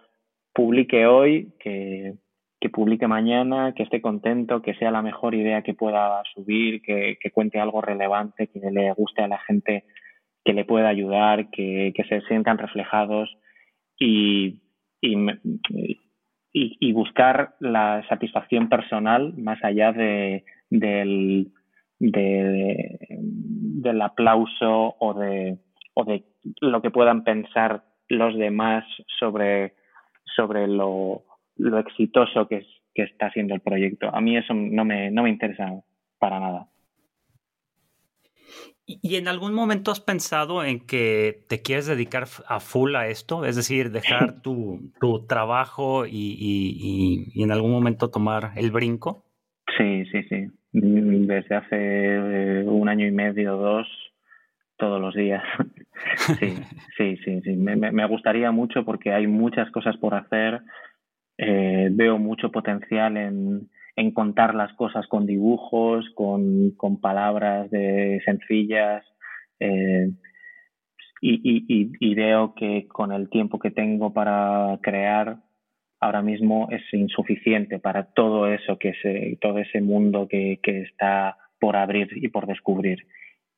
publique 0.54 1.06
hoy, 1.06 1.54
que, 1.60 2.16
que, 2.60 2.70
publique 2.70 3.08
mañana, 3.08 3.74
que 3.76 3.84
esté 3.84 4.02
contento, 4.02 4.64
que 4.64 4.74
sea 4.76 4.90
la 4.90 5.04
mejor 5.04 5.36
idea 5.36 5.62
que 5.62 5.76
pueda 5.76 6.24
subir, 6.34 6.82
que, 6.82 7.20
que 7.22 7.30
cuente 7.30 7.60
algo 7.60 7.82
relevante, 7.82 8.48
que 8.48 8.60
le 8.72 8.92
guste 8.94 9.22
a 9.22 9.28
la 9.28 9.38
gente, 9.38 9.84
que 10.48 10.54
le 10.54 10.64
pueda 10.64 10.88
ayudar, 10.88 11.50
que, 11.50 11.92
que 11.94 12.06
se 12.06 12.22
sientan 12.22 12.58
reflejados 12.58 13.30
y, 14.00 14.62
y, 15.02 15.14
y, 16.54 16.94
buscar 16.94 17.56
la 17.60 18.06
satisfacción 18.08 18.70
personal 18.70 19.34
más 19.38 19.62
allá 19.62 19.92
de, 19.92 20.46
del, 20.70 21.52
de, 22.00 22.98
del 23.10 24.02
aplauso 24.02 24.96
o 24.98 25.14
de, 25.16 25.58
o 25.96 26.06
de 26.06 26.24
lo 26.62 26.82
que 26.82 26.92
puedan 26.92 27.26
pensar 27.26 27.84
los 28.08 28.38
demás 28.38 28.86
sobre, 29.20 29.74
sobre 30.34 30.66
lo, 30.70 31.24
lo 31.58 31.78
exitoso 31.80 32.48
que, 32.48 32.60
es, 32.60 32.68
que 32.96 33.04
está 33.04 33.30
siendo 33.32 33.54
el 33.54 33.60
proyecto. 33.60 34.16
A 34.16 34.22
mí 34.22 34.38
eso 34.38 34.54
no 34.54 34.86
me, 34.86 35.12
no 35.12 35.24
me 35.24 35.30
interesa 35.30 35.74
para 36.20 36.40
nada. 36.40 36.68
¿Y 38.90 39.18
en 39.18 39.28
algún 39.28 39.54
momento 39.54 39.92
has 39.92 40.00
pensado 40.00 40.64
en 40.64 40.80
que 40.80 41.44
te 41.50 41.62
quieres 41.62 41.88
dedicar 41.88 42.24
a 42.48 42.62
full 42.62 42.96
a 42.96 43.08
esto? 43.08 43.44
Es 43.44 43.58
decir, 43.58 43.92
dejar 43.92 44.42
tu, 44.42 44.94
tu 45.02 45.28
trabajo 45.28 46.06
y, 46.06 46.38
y, 46.40 47.32
y, 47.34 47.44
en 47.44 47.52
algún 47.52 47.72
momento 47.72 48.10
tomar 48.10 48.52
el 48.56 48.72
brinco? 48.72 49.26
Sí, 49.78 50.06
sí, 50.06 50.24
sí. 50.30 50.48
Desde 50.72 51.56
hace 51.56 51.76
eh, 51.76 52.64
un 52.66 52.88
año 52.88 53.06
y 53.06 53.12
medio, 53.12 53.58
dos, 53.58 53.88
todos 54.78 55.02
los 55.02 55.14
días. 55.14 55.44
sí, 56.40 56.56
sí, 56.96 57.18
sí, 57.26 57.42
sí. 57.42 57.56
Me, 57.58 57.76
me, 57.76 58.08
gustaría 58.08 58.52
mucho 58.52 58.86
porque 58.86 59.12
hay 59.12 59.28
muchas 59.28 59.70
cosas 59.72 59.98
por 59.98 60.14
hacer. 60.16 60.62
Eh, 61.38 61.90
veo 61.92 62.18
mucho 62.18 62.52
potencial 62.52 63.18
en, 63.18 63.70
en 63.98 64.12
contar 64.12 64.54
las 64.54 64.72
cosas 64.74 65.08
con 65.08 65.26
dibujos, 65.26 66.06
con, 66.14 66.72
con 66.78 67.02
palabras 67.02 67.70
de 67.72 68.22
sencillas. 68.24 69.04
Eh, 69.60 70.12
y, 71.20 71.66
y, 71.68 71.92
y, 72.00 72.14
veo 72.14 72.54
que 72.54 72.88
con 72.88 73.12
el 73.12 73.28
tiempo 73.28 73.58
que 73.58 73.72
tengo 73.72 74.14
para 74.14 74.78
crear, 74.84 75.38
ahora 76.00 76.22
mismo 76.22 76.68
es 76.70 76.84
insuficiente 76.94 77.80
para 77.80 78.14
todo 78.14 78.48
eso 78.48 78.78
que 78.78 78.94
se, 79.02 79.36
todo 79.42 79.58
ese 79.58 79.82
mundo 79.82 80.28
que, 80.28 80.60
que 80.62 80.82
está 80.82 81.36
por 81.60 81.76
abrir 81.76 82.08
y 82.16 82.28
por 82.28 82.46
descubrir. 82.46 83.00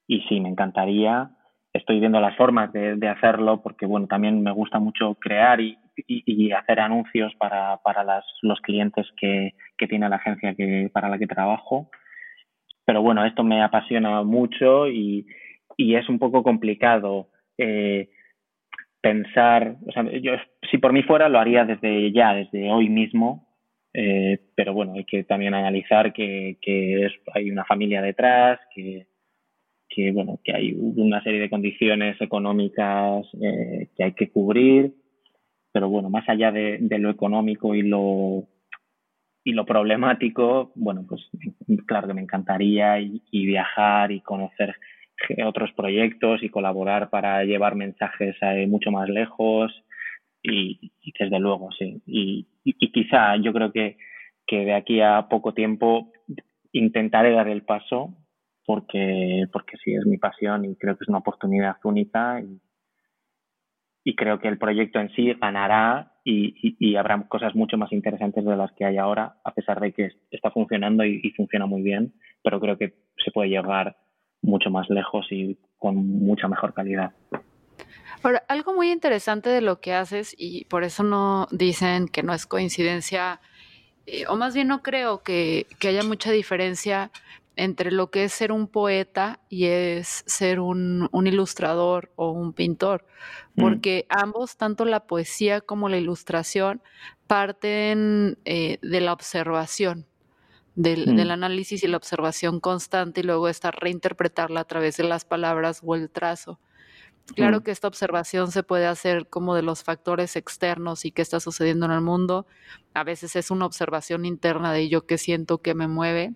Y 0.07 0.21
sí, 0.29 0.39
me 0.39 0.47
encantaría. 0.47 1.31
Estoy 1.73 1.99
viendo 1.99 2.21
las 2.21 2.37
formas 2.37 2.71
de, 2.71 2.95
de 2.95 3.07
hacerlo 3.09 3.61
porque, 3.61 3.85
bueno, 3.85 4.07
también 4.07 4.41
me 4.41 4.51
gusta 4.51 4.79
mucho 4.79 5.15
crear 5.15 5.59
y, 5.59 5.77
y, 6.07 6.23
y 6.25 6.51
hacer 6.51 6.79
anuncios 6.79 7.33
para, 7.35 7.77
para 7.83 8.03
las, 8.03 8.25
los 8.41 8.59
clientes 8.61 9.07
que, 9.19 9.53
que 9.77 9.87
tiene 9.87 10.09
la 10.09 10.17
agencia 10.17 10.55
que, 10.55 10.89
para 10.93 11.09
la 11.09 11.17
que 11.17 11.27
trabajo. 11.27 11.89
Pero 12.85 13.01
bueno, 13.01 13.25
esto 13.25 13.43
me 13.43 13.61
apasiona 13.61 14.23
mucho 14.23 14.87
y, 14.87 15.27
y 15.77 15.95
es 15.95 16.09
un 16.09 16.19
poco 16.19 16.43
complicado. 16.43 17.29
Eh, 17.57 18.09
pensar, 19.01 19.77
o 19.87 19.91
sea, 19.91 20.03
yo 20.19 20.33
si 20.69 20.77
por 20.77 20.91
mí 20.91 21.03
fuera 21.03 21.29
lo 21.29 21.39
haría 21.39 21.65
desde 21.65 22.11
ya, 22.11 22.33
desde 22.33 22.71
hoy 22.71 22.89
mismo, 22.89 23.47
eh, 23.93 24.39
pero 24.55 24.73
bueno, 24.73 24.93
hay 24.93 25.05
que 25.05 25.23
también 25.23 25.53
analizar 25.53 26.13
que, 26.13 26.57
que 26.61 27.05
es, 27.05 27.13
hay 27.33 27.49
una 27.49 27.65
familia 27.65 28.01
detrás, 28.01 28.59
que, 28.73 29.07
que 29.87 30.11
bueno, 30.11 30.39
que 30.43 30.53
hay 30.53 30.73
una 30.73 31.23
serie 31.23 31.39
de 31.39 31.49
condiciones 31.49 32.19
económicas 32.21 33.25
eh, 33.41 33.87
que 33.95 34.03
hay 34.03 34.13
que 34.13 34.29
cubrir, 34.29 34.93
pero 35.71 35.89
bueno, 35.89 36.09
más 36.09 36.27
allá 36.27 36.51
de, 36.51 36.77
de 36.79 36.99
lo 36.99 37.09
económico 37.09 37.75
y 37.75 37.81
lo 37.83 38.47
y 39.43 39.53
lo 39.53 39.65
problemático, 39.65 40.71
bueno, 40.75 41.05
pues 41.07 41.21
claro 41.87 42.07
que 42.07 42.13
me 42.13 42.21
encantaría 42.21 42.99
y, 42.99 43.23
y 43.31 43.45
viajar 43.45 44.11
y 44.11 44.21
conocer 44.21 44.75
otros 45.45 45.71
proyectos 45.73 46.43
y 46.43 46.49
colaborar 46.49 47.09
para 47.09 47.43
llevar 47.43 47.75
mensajes 47.75 48.35
mucho 48.67 48.91
más 48.91 49.09
lejos 49.09 49.71
y, 50.41 50.91
desde 51.19 51.39
luego, 51.39 51.69
sí. 51.77 52.01
Y, 52.05 52.47
y, 52.63 52.91
quizá 52.91 53.35
yo 53.37 53.51
creo 53.51 53.71
que, 53.71 53.97
que 54.45 54.65
de 54.65 54.73
aquí 54.73 55.01
a 55.01 55.27
poco 55.29 55.53
tiempo 55.53 56.11
intentaré 56.71 57.31
dar 57.31 57.47
el 57.47 57.63
paso 57.63 58.15
porque, 58.65 59.45
porque 59.51 59.77
sí 59.83 59.93
es 59.93 60.05
mi 60.05 60.17
pasión 60.17 60.65
y 60.65 60.75
creo 60.75 60.97
que 60.97 61.03
es 61.03 61.09
una 61.09 61.17
oportunidad 61.19 61.75
única 61.83 62.41
y, 62.41 62.59
y 64.03 64.15
creo 64.15 64.39
que 64.39 64.47
el 64.47 64.57
proyecto 64.57 64.99
en 64.99 65.09
sí 65.13 65.33
ganará 65.33 66.13
y, 66.23 66.95
habrá 66.95 67.27
cosas 67.27 67.55
mucho 67.55 67.77
más 67.77 67.91
interesantes 67.91 68.45
de 68.45 68.55
las 68.55 68.71
que 68.73 68.85
hay 68.85 68.97
ahora, 68.97 69.37
a 69.43 69.53
pesar 69.53 69.79
de 69.79 69.93
que 69.93 70.11
está 70.31 70.51
funcionando 70.51 71.03
y, 71.03 71.31
funciona 71.35 71.65
muy 71.65 71.81
bien, 71.81 72.13
pero 72.43 72.59
creo 72.59 72.77
que 72.77 72.93
se 73.23 73.31
puede 73.31 73.49
llegar 73.49 73.97
mucho 74.41 74.69
más 74.69 74.89
lejos 74.89 75.25
y 75.31 75.57
con 75.77 75.95
mucha 75.95 76.47
mejor 76.47 76.73
calidad. 76.73 77.11
Ahora, 78.21 78.43
algo 78.47 78.73
muy 78.73 78.91
interesante 78.91 79.49
de 79.49 79.61
lo 79.61 79.79
que 79.79 79.93
haces, 79.93 80.35
y 80.37 80.65
por 80.65 80.83
eso 80.83 81.03
no 81.03 81.47
dicen 81.51 82.07
que 82.07 82.21
no 82.21 82.33
es 82.33 82.45
coincidencia, 82.45 83.39
eh, 84.05 84.25
o 84.27 84.35
más 84.35 84.53
bien 84.53 84.67
no 84.67 84.81
creo 84.81 85.23
que, 85.23 85.67
que 85.79 85.87
haya 85.87 86.03
mucha 86.03 86.31
diferencia 86.31 87.11
entre 87.59 87.91
lo 87.91 88.09
que 88.09 88.23
es 88.23 88.31
ser 88.31 88.53
un 88.53 88.67
poeta 88.67 89.41
y 89.49 89.65
es 89.65 90.23
ser 90.25 90.61
un, 90.61 91.09
ilustrador 91.25 92.09
o 92.15 92.31
un 92.31 92.53
pintor, 92.53 93.05
mm. 93.55 93.61
porque 93.61 94.05
ambos, 94.07 94.55
tanto 94.55 94.85
la 94.85 95.01
poesía 95.01 95.59
como 95.59 95.89
la 95.89 95.97
ilustración, 95.97 96.81
parten 97.27 98.37
eh, 98.45 98.79
de 98.81 99.01
la 99.01 99.11
observación, 99.11 100.07
del, 100.75 101.17
del, 101.17 101.27
mm. 101.27 101.31
análisis 101.31 101.83
y 101.83 101.87
la 101.87 101.97
observación 101.97 102.61
constante 102.61 103.19
y 103.19 103.23
luego 103.23 103.49
esta 103.49 103.71
reinterpretarla 103.71 104.61
a 104.61 104.65
través 104.65 104.95
de 104.95 105.03
las 105.03 105.25
palabras 105.25 105.81
o 105.83 105.95
el 105.95 106.09
trazo. 106.09 106.61
Claro 107.35 107.59
mm. 107.59 107.63
que 107.63 107.71
esta 107.71 107.89
observación 107.89 108.53
se 108.53 108.63
puede 108.63 108.87
hacer 108.87 109.27
como 109.27 109.53
de 109.53 109.63
los 109.63 109.83
factores 109.83 110.37
externos 110.37 111.03
y 111.03 111.11
qué 111.11 111.21
está 111.21 111.41
sucediendo 111.41 111.87
en 111.87 111.91
el 111.91 112.01
mundo. 112.01 112.47
A 112.93 113.03
veces 113.03 113.35
es 113.35 113.51
una 113.51 113.65
observación 113.65 114.23
interna 114.23 114.71
de 114.71 114.87
yo 114.87 115.05
que 115.05 115.17
siento 115.17 115.57
que 115.57 115.75
me 115.75 115.89
mueve 115.89 116.35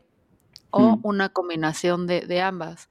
o 0.74 1.00
una 1.04 1.30
combinación 1.30 2.08
de, 2.08 2.42
ambas. 2.42 2.90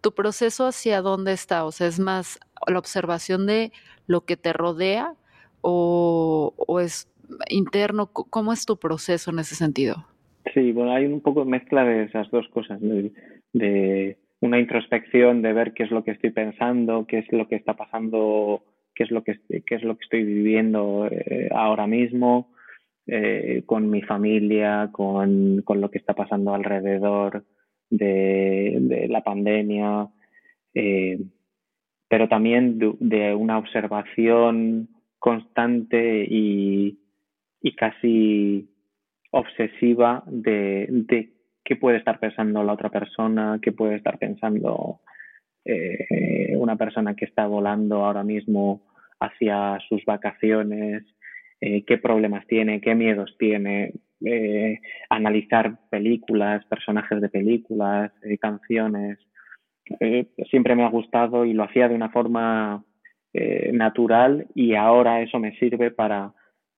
¿Tu 0.00 0.12
proceso 0.12 0.66
hacia 0.66 1.02
dónde 1.02 1.32
está? 1.32 1.64
O 1.64 1.72
sea, 1.72 1.88
¿es 1.88 1.98
más 1.98 2.38
la 2.66 2.78
observación 2.78 3.46
de 3.46 3.72
lo 4.06 4.24
que 4.24 4.36
te 4.36 4.52
rodea 4.52 5.14
o, 5.60 6.54
es 6.80 7.10
interno? 7.48 8.06
¿Cómo 8.06 8.52
es 8.52 8.64
tu 8.64 8.78
proceso 8.78 9.30
en 9.30 9.40
ese 9.40 9.56
sentido? 9.56 10.06
Sí, 10.54 10.70
bueno, 10.70 10.92
hay 10.92 11.06
un 11.06 11.20
poco 11.20 11.40
de 11.40 11.50
mezcla 11.50 11.84
de 11.84 12.04
esas 12.04 12.30
dos 12.30 12.46
cosas, 12.48 12.78
de, 12.80 14.16
una 14.40 14.60
introspección 14.60 15.42
de 15.42 15.52
ver 15.52 15.72
qué 15.72 15.82
es 15.82 15.90
lo 15.90 16.04
que 16.04 16.12
estoy 16.12 16.30
pensando, 16.30 17.06
qué 17.08 17.18
es 17.18 17.32
lo 17.32 17.48
que 17.48 17.56
está 17.56 17.74
pasando, 17.74 18.62
qué 18.94 19.02
es 19.04 19.10
lo 19.10 19.24
que, 19.24 19.40
qué 19.48 19.74
es 19.74 19.82
lo 19.82 19.96
que 19.96 20.04
estoy 20.04 20.24
viviendo 20.24 21.08
eh, 21.10 21.48
ahora 21.52 21.86
mismo, 21.88 22.52
eh, 23.06 23.62
con 23.66 23.88
mi 23.88 24.02
familia, 24.02 24.90
con, 24.92 25.62
con, 25.62 25.80
lo 25.80 25.90
que 25.90 25.98
está 25.98 26.14
pasando 26.14 26.54
alrededor 26.54 27.44
de, 27.90 29.06
la 29.08 29.22
pandemia, 29.22 30.08
eh, 30.74 31.20
pero 32.08 32.28
también 32.28 32.78
de, 32.78 33.34
una 33.34 33.58
observación 33.58 34.88
constante 35.18 36.24
y, 36.28 36.98
y 37.60 37.76
casi 37.76 38.68
obsesiva 39.30 40.22
de, 40.26 40.86
de, 40.90 41.32
qué 41.64 41.76
puede 41.76 41.98
estar 41.98 42.18
pensando 42.20 42.62
la 42.62 42.72
otra 42.72 42.90
persona, 42.90 43.58
qué 43.60 43.72
puede 43.72 43.96
estar 43.96 44.18
pensando 44.18 45.00
eh, 45.64 46.54
una 46.56 46.76
persona 46.76 47.16
que 47.16 47.24
está 47.24 47.46
volando 47.46 48.04
ahora 48.04 48.22
mismo 48.22 48.82
hacia 49.18 49.78
sus 49.88 50.04
vacaciones, 50.04 51.02
eh, 51.60 51.84
qué 51.84 51.98
problemas 51.98 52.46
tiene, 52.46 52.80
qué 52.80 52.94
miedos 52.94 53.34
tiene, 53.38 53.92
eh, 54.24 54.80
analizar 55.10 55.78
películas, 55.90 56.64
personajes 56.66 57.20
de 57.20 57.28
películas, 57.28 58.12
eh, 58.22 58.38
canciones. 58.38 59.18
siempre 60.50 60.74
me 60.74 60.82
ha 60.84 60.88
gustado 60.88 61.44
y 61.44 61.52
lo 61.52 61.62
hacía 61.64 61.88
de 61.88 61.94
una 61.94 62.10
forma 62.10 62.84
natural 63.72 64.46
y 64.54 64.74
ahora 64.74 65.20
eso 65.20 65.38
me 65.38 65.54
sirve 65.58 65.90
para, 65.90 66.32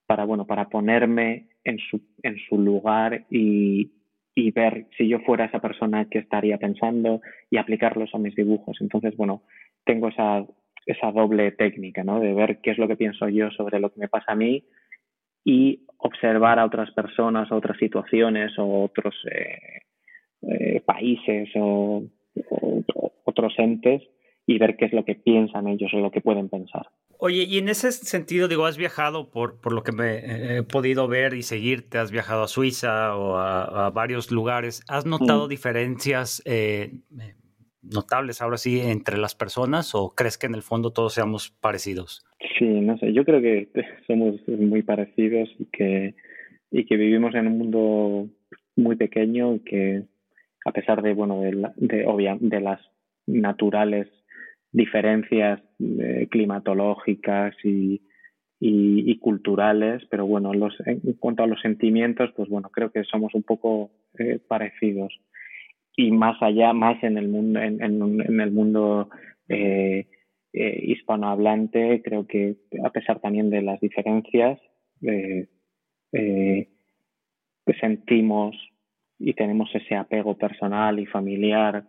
para, 0.06 0.24
bueno, 0.24 0.44
para 0.44 0.68
ponerme 0.68 1.46
en 1.62 1.78
su, 1.78 2.00
en 2.24 2.36
su 2.48 2.58
lugar 2.58 3.26
y, 3.30 3.92
y 4.34 4.50
ver 4.52 4.86
si 4.96 5.08
yo 5.08 5.20
fuera 5.20 5.44
esa 5.44 5.60
persona 5.60 6.06
que 6.06 6.18
estaría 6.18 6.58
pensando 6.58 7.20
y 7.50 7.58
aplicarlos 7.58 8.14
a 8.14 8.18
mis 8.18 8.34
dibujos. 8.34 8.76
Entonces, 8.80 9.16
bueno, 9.16 9.42
tengo 9.84 10.08
esa, 10.08 10.44
esa 10.88 11.12
doble 11.12 11.52
técnica, 11.52 12.02
¿no? 12.02 12.18
De 12.18 12.32
ver 12.32 12.60
qué 12.62 12.70
es 12.70 12.78
lo 12.78 12.88
que 12.88 12.96
pienso 12.96 13.28
yo 13.28 13.50
sobre 13.50 13.78
lo 13.78 13.90
que 13.92 14.00
me 14.00 14.08
pasa 14.08 14.32
a 14.32 14.34
mí 14.34 14.64
y 15.44 15.84
observar 15.98 16.58
a 16.58 16.64
otras 16.64 16.90
personas, 16.92 17.52
a 17.52 17.56
otras 17.56 17.76
situaciones 17.78 18.58
o 18.58 18.84
otros 18.84 19.14
eh, 19.30 19.82
eh, 20.42 20.80
países 20.80 21.50
o, 21.56 22.04
otros 23.24 23.52
entes 23.58 24.02
y 24.46 24.58
ver 24.58 24.76
qué 24.76 24.86
es 24.86 24.92
lo 24.94 25.04
que 25.04 25.14
piensan 25.14 25.68
ellos 25.68 25.92
o 25.92 25.98
lo 25.98 26.10
que 26.10 26.22
pueden 26.22 26.48
pensar. 26.48 26.86
Oye, 27.18 27.42
y 27.42 27.58
en 27.58 27.68
ese 27.68 27.92
sentido, 27.92 28.48
digo, 28.48 28.64
has 28.64 28.78
viajado 28.78 29.30
por, 29.30 29.60
por 29.60 29.72
lo 29.72 29.82
que 29.82 29.92
me 29.92 30.56
he 30.56 30.62
podido 30.62 31.08
ver 31.08 31.34
y 31.34 31.42
seguirte, 31.42 31.98
has 31.98 32.10
viajado 32.10 32.44
a 32.44 32.48
Suiza 32.48 33.16
o 33.16 33.36
a, 33.36 33.90
varios 33.90 34.30
lugares. 34.30 34.82
¿Has 34.88 35.04
notado 35.04 35.46
mm. 35.46 35.48
diferencias 35.48 36.42
eh, 36.46 36.92
notables 37.82 38.42
ahora 38.42 38.56
sí 38.56 38.80
entre 38.80 39.18
las 39.18 39.34
personas 39.34 39.94
o 39.94 40.14
crees 40.14 40.38
que 40.38 40.46
en 40.46 40.54
el 40.54 40.62
fondo 40.62 40.92
todos 40.92 41.14
seamos 41.14 41.50
parecidos? 41.60 42.24
Sí, 42.58 42.66
no 42.66 42.98
sé, 42.98 43.12
yo 43.12 43.24
creo 43.24 43.40
que 43.40 43.68
somos 44.06 44.36
muy 44.46 44.82
parecidos 44.82 45.48
y 45.58 45.66
que, 45.66 46.14
y 46.70 46.84
que 46.86 46.96
vivimos 46.96 47.34
en 47.34 47.46
un 47.46 47.58
mundo 47.58 48.28
muy 48.76 48.96
pequeño 48.96 49.54
y 49.54 49.60
que 49.60 50.02
a 50.64 50.72
pesar 50.72 51.02
de, 51.02 51.14
bueno, 51.14 51.40
de, 51.40 51.50
de, 51.76 52.38
de 52.40 52.60
las 52.60 52.80
naturales 53.26 54.08
diferencias 54.72 55.60
eh, 55.80 56.28
climatológicas 56.30 57.54
y, 57.64 58.02
y, 58.60 59.18
culturales, 59.18 60.02
pero 60.10 60.26
bueno, 60.26 60.52
los, 60.52 60.74
en 60.84 61.00
cuanto 61.14 61.42
a 61.42 61.46
los 61.46 61.60
sentimientos, 61.60 62.30
pues 62.36 62.48
bueno, 62.48 62.70
creo 62.70 62.90
que 62.90 63.04
somos 63.04 63.34
un 63.34 63.42
poco 63.42 63.90
eh, 64.18 64.40
parecidos 64.46 65.18
y 65.98 66.12
más 66.12 66.40
allá, 66.40 66.72
más 66.72 67.02
en 67.02 67.18
el 67.18 67.26
mundo, 67.26 67.60
en, 67.60 67.82
el 67.82 68.52
mundo 68.52 69.10
eh, 69.48 70.06
eh, 70.52 70.80
hispanohablante, 70.84 72.02
creo 72.04 72.24
que 72.24 72.54
a 72.84 72.90
pesar 72.90 73.18
también 73.18 73.50
de 73.50 73.62
las 73.62 73.80
diferencias, 73.80 74.60
eh, 75.02 75.48
eh 76.12 76.68
sentimos 77.80 78.56
y 79.18 79.34
tenemos 79.34 79.68
ese 79.74 79.96
apego 79.96 80.38
personal 80.38 81.00
y 81.00 81.06
familiar 81.06 81.84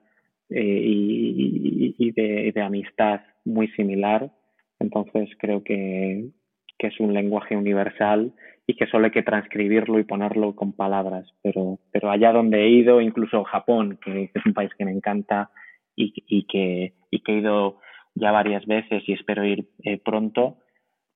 y, 0.50 1.96
y, 1.98 2.12
de, 2.12 2.52
de, 2.52 2.62
amistad 2.62 3.22
muy 3.46 3.68
similar. 3.70 4.32
Entonces 4.80 5.30
creo 5.38 5.64
que, 5.64 6.32
que 6.78 6.88
es 6.88 7.00
un 7.00 7.14
lenguaje 7.14 7.56
universal 7.56 8.34
y 8.70 8.76
que 8.76 8.86
solo 8.86 9.06
hay 9.06 9.12
que 9.12 9.24
transcribirlo 9.24 9.98
y 9.98 10.04
ponerlo 10.04 10.54
con 10.56 10.74
palabras. 10.74 11.28
Pero, 11.42 11.80
pero 11.92 12.12
allá 12.12 12.32
donde 12.32 12.66
he 12.66 12.70
ido, 12.70 13.02
incluso 13.02 13.44
Japón, 13.44 13.98
que 14.06 14.30
es 14.32 14.46
un 14.46 14.54
país 14.54 14.70
que 14.78 14.86
me 14.86 14.92
encanta 14.92 15.50
y, 15.96 16.14
y, 16.28 16.46
que, 16.46 16.94
y 17.10 17.22
que 17.22 17.32
he 17.32 17.40
ido 17.40 17.80
ya 18.14 18.32
varias 18.32 18.68
veces 18.68 19.02
y 19.08 19.14
espero 19.14 19.44
ir 19.44 19.68
eh, 19.84 19.98
pronto, 19.98 20.60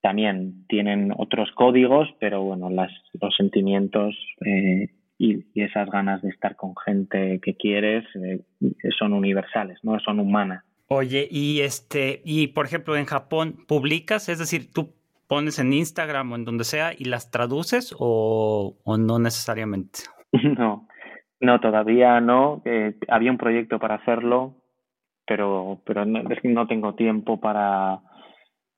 también 0.02 0.66
tienen 0.68 1.14
otros 1.16 1.52
códigos, 1.52 2.10
pero 2.20 2.42
bueno, 2.42 2.72
las, 2.72 2.92
los 3.22 3.36
sentimientos 3.36 4.16
eh, 4.44 4.90
y, 5.20 5.46
y, 5.54 5.62
esas 5.62 5.88
ganas 5.92 6.24
de 6.24 6.30
estar 6.30 6.56
con 6.56 6.74
gente 6.84 7.40
que 7.40 7.56
quieres 7.56 8.04
eh, 8.16 8.40
son 8.98 9.14
universales, 9.14 9.78
no 9.84 10.00
son 10.00 10.20
humanas. 10.20 10.64
Oye, 10.88 11.28
y 11.30 11.60
este, 11.60 12.24
y 12.26 12.48
por 12.48 12.66
ejemplo 12.66 12.98
en 12.98 13.06
Japón, 13.06 13.58
¿publicas? 13.68 14.28
Es 14.28 14.40
decir, 14.40 14.74
tú 14.74 14.96
pones 15.28 15.60
en 15.60 15.74
Instagram 15.74 16.32
o 16.32 16.36
en 16.36 16.46
donde 16.46 16.64
sea 16.64 16.92
y 16.98 17.06
las 17.06 17.32
traduces 17.32 17.96
o, 17.98 18.76
no 18.86 19.20
necesariamente? 19.20 20.00
No, 20.58 20.88
no, 21.40 21.60
todavía 21.60 22.20
no. 22.20 22.62
Eh, 22.66 22.96
había 23.08 23.32
un 23.32 23.38
proyecto 23.38 23.78
para 23.78 23.96
hacerlo, 23.96 24.56
pero, 25.28 25.82
pero 25.86 26.06
no, 26.06 26.24
no 26.44 26.68
tengo 26.68 26.96
tiempo 26.96 27.40
para, 27.40 28.00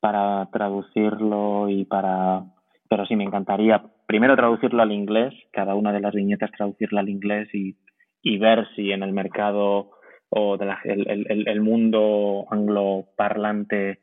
para 0.00 0.48
traducirlo 0.52 1.68
y 1.68 1.84
para... 1.84 2.44
Pero 2.88 3.06
sí, 3.06 3.16
me 3.16 3.24
encantaría 3.24 3.82
primero 4.06 4.36
traducirlo 4.36 4.82
al 4.82 4.92
inglés, 4.92 5.34
cada 5.52 5.74
una 5.74 5.92
de 5.92 6.00
las 6.00 6.14
viñetas 6.14 6.52
traducirla 6.52 7.00
al 7.00 7.08
inglés 7.08 7.48
y, 7.52 7.76
y 8.22 8.38
ver 8.38 8.66
si 8.74 8.92
en 8.92 9.02
el 9.02 9.12
mercado 9.12 9.90
o 10.28 10.56
de 10.56 10.72
el, 10.84 11.08
el, 11.08 11.48
el 11.48 11.60
mundo 11.60 12.46
angloparlante 12.50 14.00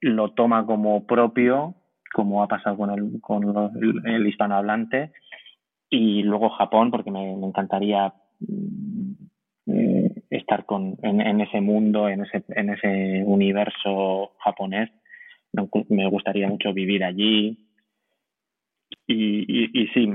lo 0.00 0.32
toma 0.32 0.66
como 0.66 1.06
propio, 1.06 1.74
como 2.12 2.42
ha 2.42 2.48
pasado 2.48 2.76
con 2.76 2.90
el, 2.90 3.20
con 3.20 4.06
el 4.06 4.26
hispanohablante, 4.26 5.12
y 5.90 6.22
luego 6.22 6.50
Japón, 6.50 6.90
porque 6.90 7.10
me, 7.10 7.32
encantaría 7.32 8.14
mm, 8.40 9.12
estar 10.30 10.64
con, 10.64 10.96
en, 11.02 11.40
ese 11.40 11.60
mundo, 11.60 12.08
en 12.08 12.22
ese, 12.22 12.44
en 12.48 12.70
ese 12.70 13.24
universo 13.24 14.32
japonés. 14.38 14.90
Me 15.88 16.08
gustaría 16.08 16.48
mucho 16.48 16.72
vivir 16.72 17.02
allí. 17.04 17.66
Y, 19.08 19.88
sí, 19.92 20.08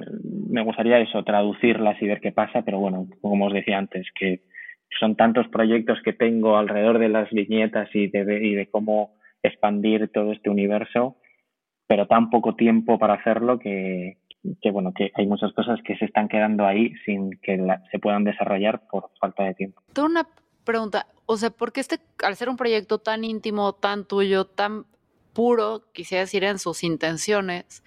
me 0.50 0.64
gustaría 0.64 1.00
eso, 1.00 1.24
traducirlas 1.24 2.02
y 2.02 2.08
ver 2.08 2.22
qué 2.22 2.32
pasa, 2.32 2.62
pero 2.62 2.80
bueno, 2.80 3.08
como 3.22 3.48
os 3.48 3.54
decía 3.54 3.78
antes, 3.78 4.08
que 4.18 4.44
son 4.98 5.18
tantos 5.18 5.50
proyectos 5.50 6.02
que 6.02 6.14
tengo 6.14 6.58
alrededor 6.58 7.00
de 7.00 7.10
las 7.10 7.30
viñetas 7.32 7.90
y 7.94 8.08
de 8.08 8.70
cómo 8.72 9.16
expandir 9.48 10.10
todo 10.12 10.32
este 10.32 10.50
universo 10.50 11.18
pero 11.88 12.08
tan 12.08 12.30
poco 12.30 12.56
tiempo 12.56 12.98
para 12.98 13.16
hacerlo 13.16 13.60
que, 13.60 14.18
bueno, 14.72 14.94
que 14.94 15.12
hay 15.16 15.28
muchas 15.28 15.54
cosas 15.54 15.80
que 15.84 15.96
se 15.98 16.06
están 16.06 16.28
quedando 16.28 16.66
ahí 16.66 16.94
sin 17.06 17.32
que 17.42 17.58
se 17.92 18.00
puedan 18.00 18.24
desarrollar 18.24 18.88
por 18.90 19.12
falta 19.20 19.44
de 19.44 19.54
tiempo. 19.54 19.82
Tengo 19.94 20.08
una 20.08 20.28
pregunta, 20.64 21.08
o 21.26 21.38
sea, 21.38 21.52
¿por 21.52 21.72
qué 21.72 21.82
este, 21.82 22.00
al 22.24 22.36
ser 22.36 22.50
un 22.50 22.58
proyecto 22.58 22.98
tan 22.98 23.24
íntimo, 23.24 23.74
tan 23.74 24.06
tuyo, 24.06 24.46
tan 24.46 24.86
puro, 25.34 25.84
quisiera 25.94 26.22
decir 26.22 26.44
en 26.44 26.60
sus 26.60 26.84
intenciones, 26.84 27.84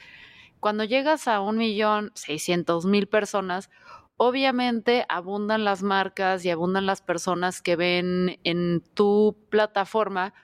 cuando 0.60 0.84
llegas 0.84 1.28
a 1.28 1.40
un 1.40 1.56
millón 1.56 2.10
seiscientos 2.14 2.84
mil 2.84 3.06
personas, 3.08 3.70
obviamente 4.16 5.04
abundan 5.08 5.64
las 5.64 5.82
marcas 5.82 6.44
y 6.44 6.50
abundan 6.50 6.86
las 6.86 7.00
personas 7.00 7.62
que 7.62 7.76
ven 7.76 8.38
en 8.44 8.82
tu 8.94 9.36
plataforma 9.50 10.34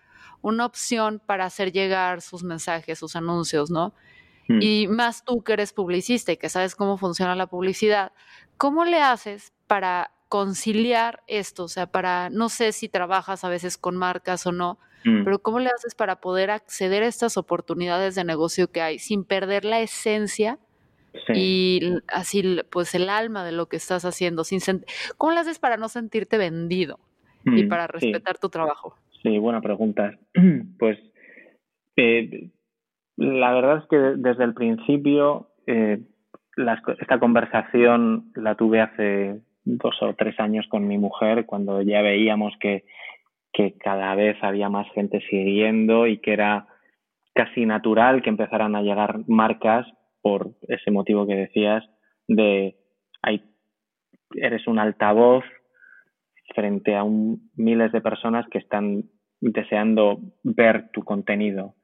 una 0.45 0.67
opción 0.67 1.23
para 1.25 1.47
hacer 1.47 1.73
llegar 1.73 2.21
sus 2.21 2.45
mensajes, 2.45 2.99
sus 2.99 3.17
anuncios, 3.17 3.71
¿no? 3.71 3.95
Mm. 4.49 4.59
Y 4.61 4.89
más 4.89 5.25
tú 5.25 5.43
que 5.43 5.55
eres 5.55 5.73
publicista 5.73 6.33
y 6.33 6.37
que 6.37 6.51
sabes 6.51 6.77
cómo 6.77 6.99
funciona 6.99 7.35
la 7.35 7.47
publicidad, 7.47 8.13
¿cómo 8.59 8.85
le 8.85 9.01
haces 9.01 9.55
para 9.67 10.13
conciliar 10.29 11.23
esto? 11.29 11.65
O 11.65 11.69
sea, 11.69 11.87
para, 11.87 12.29
no 12.29 12.51
sé 12.51 12.73
si 12.73 12.91
trabajas 12.91 13.43
a 13.43 13.49
veces 13.49 13.79
con 13.79 13.97
marcas 13.97 14.47
o 14.47 14.53
no, 14.53 14.79
mm. 15.07 15.25
pero 15.25 15.39
¿cómo 15.39 15.61
le 15.61 15.71
haces 15.71 15.95
para 15.95 16.21
poder 16.21 16.51
acceder 16.51 17.03
a 17.03 17.07
estas 17.07 17.39
oportunidades 17.39 18.15
de 18.15 18.25
negocio 18.25 18.71
que 18.71 18.83
hay 18.83 18.99
sin 18.99 19.25
perder 19.25 19.65
la 19.65 19.81
esencia 19.81 20.59
y 21.33 22.01
así, 22.09 22.61
pues 22.71 22.95
el 22.95 23.09
alma 23.09 23.47
de 23.47 23.53
lo 23.53 23.71
que 23.71 23.77
estás 23.77 24.05
haciendo? 24.05 24.45
Sin 24.45 24.61
¿Cómo 25.17 25.33
le 25.33 25.41
haces 25.41 25.59
para 25.59 25.79
no 25.79 25.89
sentirte 25.89 26.37
vendido 26.37 27.01
y 27.47 27.65
mm, 27.65 27.69
para 27.71 27.87
respetar 27.87 28.37
tu 28.37 28.51
trabajo? 28.51 28.99
Sí, 29.25 29.39
buena 29.39 29.61
pregunta. 29.61 30.19
Pues 30.79 30.99
eh, 31.97 32.51
la 33.17 33.53
verdad 33.55 33.79
es 33.79 33.89
que 33.89 33.97
desde 33.97 34.45
el 34.45 34.53
principio 34.53 35.49
eh, 35.67 36.01
esta 37.01 37.19
conversación 37.19 38.31
la 38.35 38.55
tuve 38.55 38.81
hace 38.81 39.41
dos 39.65 39.97
o 40.03 40.15
tres 40.15 40.39
años 40.39 40.67
con 40.69 40.87
mi 40.87 40.99
mujer 40.99 41.47
cuando 41.47 41.81
ya 41.81 42.03
veíamos 42.03 42.53
que, 42.61 42.85
que 43.53 43.79
cada 43.79 44.15
vez 44.15 44.37
había 44.43 44.69
más 44.69 44.87
gente 44.93 45.21
siguiendo 45.31 46.07
y 46.07 46.19
que 46.19 46.33
era 46.35 46.67
casi 47.35 47.65
natural 47.65 48.21
que 48.21 48.29
empezaran 48.29 48.77
a 48.77 48.83
llegar 48.83 49.21
marcas 49.27 49.87
por 50.21 50.51
ese 50.69 50.91
motivo 50.91 51.27
que 51.27 51.35
decías 51.35 51.83
de 52.29 52.77
hay, 53.23 53.43
eres 54.35 54.67
un 54.67 54.79
altavoz 54.79 55.45
frente 56.55 56.95
a 56.95 57.05
un, 57.05 57.51
miles 57.57 57.91
de 57.93 58.01
personas 58.01 58.47
que 58.51 58.59
están 58.59 59.05
deseando 59.53 60.21
ver 60.43 60.91
tu 60.93 61.03
contenido 61.03 61.75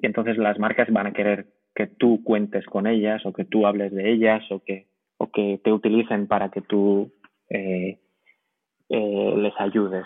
y 0.00 0.06
entonces 0.06 0.36
las 0.36 0.58
marcas 0.58 0.90
van 0.90 1.06
a 1.06 1.12
querer 1.12 1.46
que 1.74 1.86
tú 1.86 2.22
cuentes 2.24 2.64
con 2.66 2.86
ellas 2.86 3.24
o 3.26 3.32
que 3.32 3.44
tú 3.44 3.66
hables 3.66 3.92
de 3.92 4.12
ellas 4.12 4.42
o 4.50 4.60
que, 4.60 4.86
o 5.18 5.30
que 5.30 5.60
te 5.62 5.72
utilicen 5.72 6.26
para 6.26 6.50
que 6.50 6.60
tú 6.60 7.12
eh, 7.50 7.98
eh, 8.88 9.34
les 9.36 9.52
ayudes. 9.58 10.04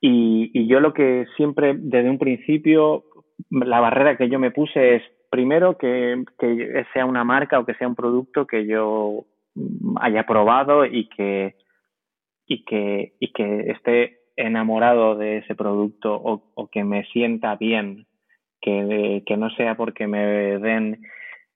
Y, 0.00 0.50
y 0.52 0.66
yo 0.66 0.80
lo 0.80 0.92
que 0.92 1.26
siempre, 1.36 1.74
desde 1.76 2.10
un 2.10 2.18
principio, 2.18 3.04
la 3.50 3.80
barrera 3.80 4.16
que 4.16 4.28
yo 4.28 4.38
me 4.38 4.50
puse 4.50 4.96
es, 4.96 5.02
primero, 5.30 5.78
que, 5.78 6.24
que 6.38 6.84
sea 6.92 7.06
una 7.06 7.24
marca 7.24 7.58
o 7.58 7.64
que 7.64 7.74
sea 7.74 7.88
un 7.88 7.94
producto 7.94 8.46
que 8.46 8.66
yo 8.66 9.24
haya 10.00 10.24
probado 10.26 10.84
y 10.84 11.08
que, 11.08 11.56
y 12.46 12.64
que, 12.64 13.14
y 13.18 13.32
que 13.32 13.70
esté 13.70 14.23
enamorado 14.36 15.16
de 15.16 15.38
ese 15.38 15.54
producto 15.54 16.14
o, 16.14 16.68
que 16.68 16.84
me 16.84 17.04
sienta 17.06 17.56
bien 17.56 18.06
que, 18.60 19.22
no 19.36 19.50
sea 19.50 19.76
porque 19.76 20.06
me 20.06 20.58
den 20.58 21.02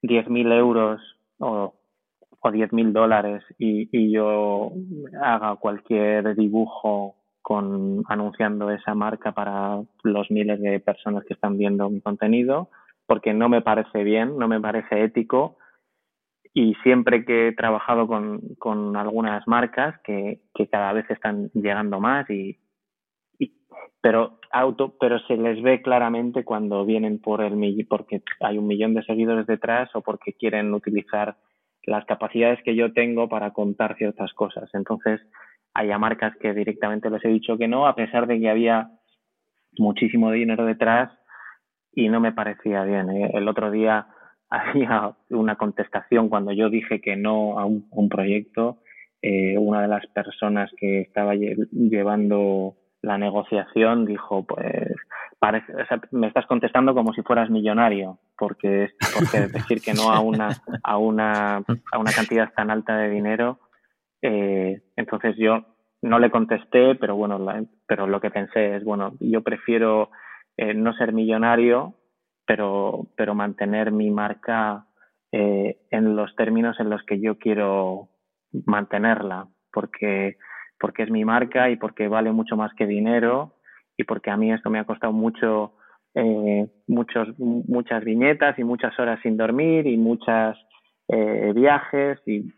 10.000 0.02 0.52
euros 0.52 1.00
o, 1.38 1.74
o 2.40 2.48
10.000 2.50 2.92
dólares 2.92 3.42
y, 3.58 3.88
y 3.96 4.12
yo 4.12 4.72
haga 5.20 5.56
cualquier 5.56 6.36
dibujo 6.36 7.16
con 7.42 8.02
anunciando 8.08 8.70
esa 8.70 8.94
marca 8.94 9.32
para 9.32 9.80
los 10.02 10.30
miles 10.30 10.60
de 10.60 10.80
personas 10.80 11.24
que 11.24 11.32
están 11.32 11.56
viendo 11.56 11.88
mi 11.88 12.02
contenido, 12.02 12.68
porque 13.06 13.32
no 13.32 13.48
me 13.48 13.62
parece 13.62 14.04
bien, 14.04 14.36
no 14.38 14.48
me 14.48 14.60
parece 14.60 15.02
ético. 15.02 15.56
Y 16.52 16.74
siempre 16.82 17.24
que 17.24 17.48
he 17.48 17.52
trabajado 17.52 18.06
con, 18.06 18.40
con 18.58 18.96
algunas 18.96 19.48
marcas 19.48 19.98
que, 20.04 20.40
que 20.54 20.66
cada 20.68 20.92
vez 20.92 21.10
están 21.10 21.50
llegando 21.54 22.00
más 22.00 22.28
y, 22.28 22.58
pero 24.00 24.38
auto, 24.52 24.94
pero 24.98 25.18
se 25.20 25.36
les 25.36 25.62
ve 25.62 25.82
claramente 25.82 26.44
cuando 26.44 26.84
vienen 26.84 27.20
por 27.20 27.42
el 27.42 27.86
porque 27.88 28.22
hay 28.40 28.58
un 28.58 28.66
millón 28.66 28.94
de 28.94 29.02
seguidores 29.02 29.46
detrás 29.46 29.90
o 29.94 30.02
porque 30.02 30.32
quieren 30.32 30.72
utilizar 30.72 31.36
las 31.84 32.04
capacidades 32.04 32.62
que 32.62 32.74
yo 32.74 32.92
tengo 32.92 33.28
para 33.28 33.52
contar 33.52 33.96
ciertas 33.96 34.32
cosas. 34.34 34.68
Entonces, 34.74 35.20
hay 35.74 35.88
marcas 35.98 36.36
que 36.36 36.54
directamente 36.54 37.10
les 37.10 37.24
he 37.24 37.28
dicho 37.28 37.56
que 37.56 37.68
no, 37.68 37.86
a 37.86 37.94
pesar 37.94 38.26
de 38.26 38.38
que 38.38 38.50
había 38.50 38.90
muchísimo 39.78 40.30
dinero 40.30 40.64
detrás 40.64 41.10
y 41.92 42.08
no 42.08 42.20
me 42.20 42.32
parecía 42.32 42.84
bien. 42.84 43.10
¿eh? 43.10 43.30
El 43.34 43.48
otro 43.48 43.70
día 43.70 44.06
había 44.50 45.14
una 45.30 45.56
contestación 45.56 46.28
cuando 46.28 46.52
yo 46.52 46.70
dije 46.70 47.00
que 47.00 47.16
no 47.16 47.58
a 47.58 47.64
un, 47.66 48.08
proyecto. 48.08 48.78
Eh, 49.20 49.58
una 49.58 49.82
de 49.82 49.88
las 49.88 50.06
personas 50.08 50.70
que 50.76 51.00
estaba 51.00 51.34
llevando 51.34 52.76
la 53.02 53.18
negociación 53.18 54.04
dijo, 54.04 54.44
pues, 54.44 54.92
parece, 55.38 55.72
me 56.10 56.26
estás 56.26 56.46
contestando 56.46 56.94
como 56.94 57.12
si 57.12 57.22
fueras 57.22 57.50
millonario, 57.50 58.18
porque, 58.36 58.90
porque 59.14 59.46
decir 59.48 59.80
que 59.80 59.94
no 59.94 60.10
a 60.10 60.20
una, 60.20 60.50
a 60.82 60.98
una, 60.98 61.56
a 61.56 61.98
una 61.98 62.12
cantidad 62.12 62.52
tan 62.54 62.70
alta 62.70 62.96
de 62.96 63.10
dinero, 63.10 63.60
eh, 64.22 64.82
entonces 64.96 65.36
yo 65.36 65.64
no 66.02 66.18
le 66.18 66.30
contesté, 66.30 66.94
pero 66.94 67.16
bueno, 67.16 67.40
pero 67.86 68.06
lo 68.06 68.20
que 68.20 68.30
pensé 68.30 68.76
es, 68.76 68.84
bueno, 68.84 69.14
yo 69.20 69.42
prefiero 69.42 70.10
eh, 70.56 70.74
no 70.74 70.92
ser 70.94 71.12
millonario, 71.12 71.94
pero, 72.46 73.06
pero 73.16 73.34
mantener 73.34 73.92
mi 73.92 74.10
marca 74.10 74.86
eh, 75.32 75.78
en 75.90 76.16
los 76.16 76.34
términos 76.36 76.78
en 76.80 76.90
los 76.90 77.02
que 77.04 77.20
yo 77.20 77.38
quiero 77.38 78.08
mantenerla, 78.64 79.46
porque 79.72 80.38
porque 80.78 81.02
es 81.02 81.10
mi 81.10 81.24
marca 81.24 81.70
y 81.70 81.76
porque 81.76 82.08
vale 82.08 82.32
mucho 82.32 82.56
más 82.56 82.72
que 82.74 82.86
dinero 82.86 83.54
y 83.96 84.04
porque 84.04 84.30
a 84.30 84.36
mí 84.36 84.52
esto 84.52 84.70
me 84.70 84.78
ha 84.78 84.84
costado 84.84 85.12
mucho, 85.12 85.72
eh, 86.14 86.68
muchos, 86.86 87.28
muchas 87.38 88.04
viñetas 88.04 88.58
y 88.58 88.64
muchas 88.64 88.98
horas 88.98 89.18
sin 89.22 89.36
dormir 89.36 89.86
y 89.86 89.96
muchos 89.96 90.56
eh, 91.08 91.52
viajes 91.54 92.20
y, 92.26 92.52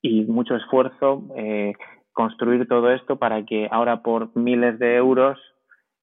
y, 0.00 0.24
mucho 0.24 0.56
esfuerzo 0.56 1.28
eh, 1.36 1.74
construir 2.12 2.66
todo 2.66 2.90
esto 2.92 3.16
para 3.16 3.44
que 3.44 3.68
ahora 3.70 4.02
por 4.02 4.34
miles 4.36 4.78
de 4.78 4.96
euros 4.96 5.38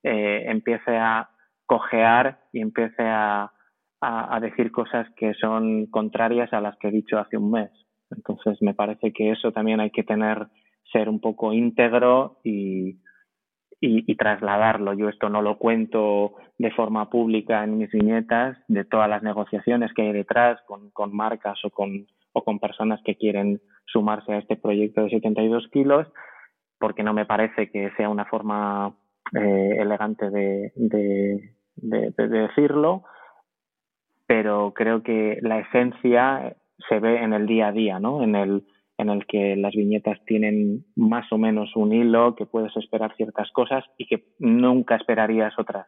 eh, 0.03 0.43
empiece 0.47 0.95
a 0.95 1.29
cojear 1.65 2.41
y 2.51 2.61
empiece 2.61 3.01
a, 3.01 3.51
a, 3.99 4.35
a 4.35 4.39
decir 4.39 4.71
cosas 4.71 5.07
que 5.15 5.33
son 5.33 5.87
contrarias 5.87 6.53
a 6.53 6.61
las 6.61 6.77
que 6.77 6.89
he 6.89 6.91
dicho 6.91 7.17
hace 7.17 7.37
un 7.37 7.51
mes. 7.51 7.71
Entonces 8.11 8.61
me 8.61 8.75
parece 8.75 9.11
que 9.11 9.31
eso 9.31 9.51
también 9.51 9.79
hay 9.79 9.89
que 9.89 10.03
tener 10.03 10.47
ser 10.93 11.09
un 11.09 11.19
poco 11.19 11.51
íntegro 11.51 12.37
y, 12.43 12.99
y, 13.81 14.15
trasladarlo. 14.15 14.93
Yo 14.93 15.09
esto 15.09 15.27
no 15.27 15.41
lo 15.41 15.57
cuento 15.57 16.35
de 16.57 16.71
forma 16.71 17.09
pública 17.09 17.63
en 17.65 17.77
mis 17.77 17.91
viñetas, 17.91 18.57
de 18.69 18.85
todas 18.85 19.09
las 19.09 19.23
negociaciones 19.23 19.91
que 19.93 20.03
hay 20.03 20.13
detrás 20.13 20.61
con, 20.65 20.91
con 20.91 21.13
marcas 21.13 21.59
o 21.65 21.69
con, 21.69 22.07
o 22.31 22.43
con 22.43 22.59
personas 22.59 23.01
que 23.03 23.15
quieren 23.15 23.59
sumarse 23.85 24.31
a 24.31 24.37
este 24.37 24.55
proyecto 24.55 25.03
de 25.03 25.09
72 25.09 25.67
kilos, 25.69 26.07
porque 26.79 27.03
no 27.03 27.13
me 27.13 27.25
parece 27.25 27.69
que 27.71 27.91
sea 27.97 28.07
una 28.07 28.25
forma 28.25 28.95
eh, 29.33 29.77
elegante 29.79 30.29
de, 30.29 30.71
de, 30.75 31.53
de, 31.75 32.27
decirlo, 32.27 33.03
pero 34.27 34.73
creo 34.73 35.03
que 35.03 35.39
la 35.41 35.59
esencia 35.59 36.55
se 36.87 36.99
ve 36.99 37.21
en 37.21 37.33
el 37.33 37.47
día 37.47 37.67
a 37.67 37.71
día, 37.71 37.99
¿no? 37.99 38.23
En 38.23 38.35
el, 38.35 38.63
en 39.03 39.09
el 39.09 39.25
que 39.27 39.55
las 39.55 39.73
viñetas 39.73 40.19
tienen 40.25 40.85
más 40.95 41.31
o 41.31 41.37
menos 41.37 41.75
un 41.75 41.93
hilo, 41.93 42.35
que 42.35 42.45
puedes 42.45 42.75
esperar 42.75 43.15
ciertas 43.15 43.51
cosas 43.51 43.83
y 43.97 44.07
que 44.07 44.23
nunca 44.39 44.95
esperarías 44.95 45.53
otras. 45.59 45.85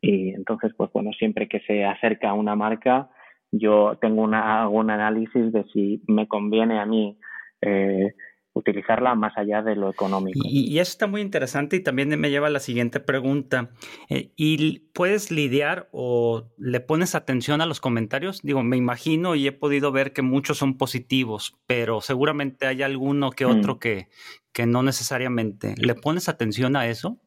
Y 0.00 0.30
entonces, 0.30 0.72
pues 0.76 0.90
bueno, 0.92 1.10
siempre 1.12 1.48
que 1.48 1.60
se 1.60 1.84
acerca 1.84 2.32
una 2.32 2.54
marca, 2.54 3.10
yo 3.50 3.98
tengo 4.00 4.22
una, 4.22 4.68
un 4.68 4.90
análisis 4.90 5.52
de 5.52 5.64
si 5.72 6.02
me 6.06 6.26
conviene 6.28 6.78
a 6.80 6.86
mí 6.86 7.18
eh, 7.60 8.14
utilizarla 8.54 9.14
más 9.14 9.36
allá 9.36 9.62
de 9.62 9.76
lo 9.76 9.90
económico. 9.90 10.40
Y, 10.44 10.78
eso 10.78 10.90
está 10.90 11.06
muy 11.06 11.20
interesante 11.20 11.76
y 11.76 11.82
también 11.82 12.08
me 12.20 12.30
lleva 12.30 12.48
a 12.48 12.50
la 12.50 12.60
siguiente 12.60 13.00
pregunta. 13.00 13.70
Eh, 14.10 14.30
¿Y 14.36 14.80
puedes 14.92 15.30
lidiar 15.30 15.88
o 15.92 16.44
le 16.58 16.80
pones 16.80 17.14
atención 17.14 17.60
a 17.60 17.66
los 17.66 17.80
comentarios? 17.80 18.42
Digo, 18.42 18.62
me 18.62 18.76
imagino 18.76 19.34
y 19.34 19.46
he 19.46 19.52
podido 19.52 19.92
ver 19.92 20.12
que 20.12 20.22
muchos 20.22 20.58
son 20.58 20.76
positivos, 20.76 21.58
pero 21.66 22.00
seguramente 22.00 22.66
hay 22.66 22.82
alguno 22.82 23.30
que 23.30 23.46
mm. 23.46 23.50
otro 23.50 23.78
que, 23.78 24.08
que 24.52 24.66
no 24.66 24.82
necesariamente. 24.82 25.74
¿Le 25.78 25.94
pones 25.94 26.28
atención 26.28 26.76
a 26.76 26.86
eso? 26.88 27.18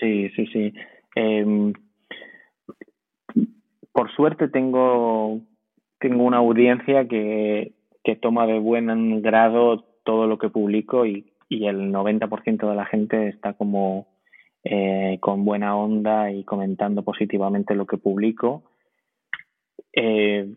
Sí, 0.00 0.30
sí, 0.30 0.46
sí. 0.52 0.72
Em, 1.16 1.72
por 3.92 4.14
suerte 4.14 4.48
tengo, 4.48 5.40
tengo 5.98 6.24
una 6.24 6.38
audiencia 6.38 7.08
que, 7.08 7.72
que 8.04 8.14
toma 8.14 8.46
de 8.46 8.58
buen 8.58 9.22
grado 9.22 9.84
todo 10.06 10.26
lo 10.26 10.38
que 10.38 10.48
publico 10.48 11.04
y, 11.04 11.32
el 11.48 11.92
90% 11.92 12.68
de 12.68 12.74
la 12.74 12.86
gente 12.86 13.28
está 13.28 13.52
como 13.52 14.08
eh, 14.64 15.18
con 15.20 15.44
buena 15.44 15.76
onda 15.76 16.32
y 16.32 16.42
comentando 16.42 17.02
positivamente 17.02 17.74
lo 17.74 17.86
que 17.86 17.98
publico. 17.98 18.64
Eh, 19.92 20.54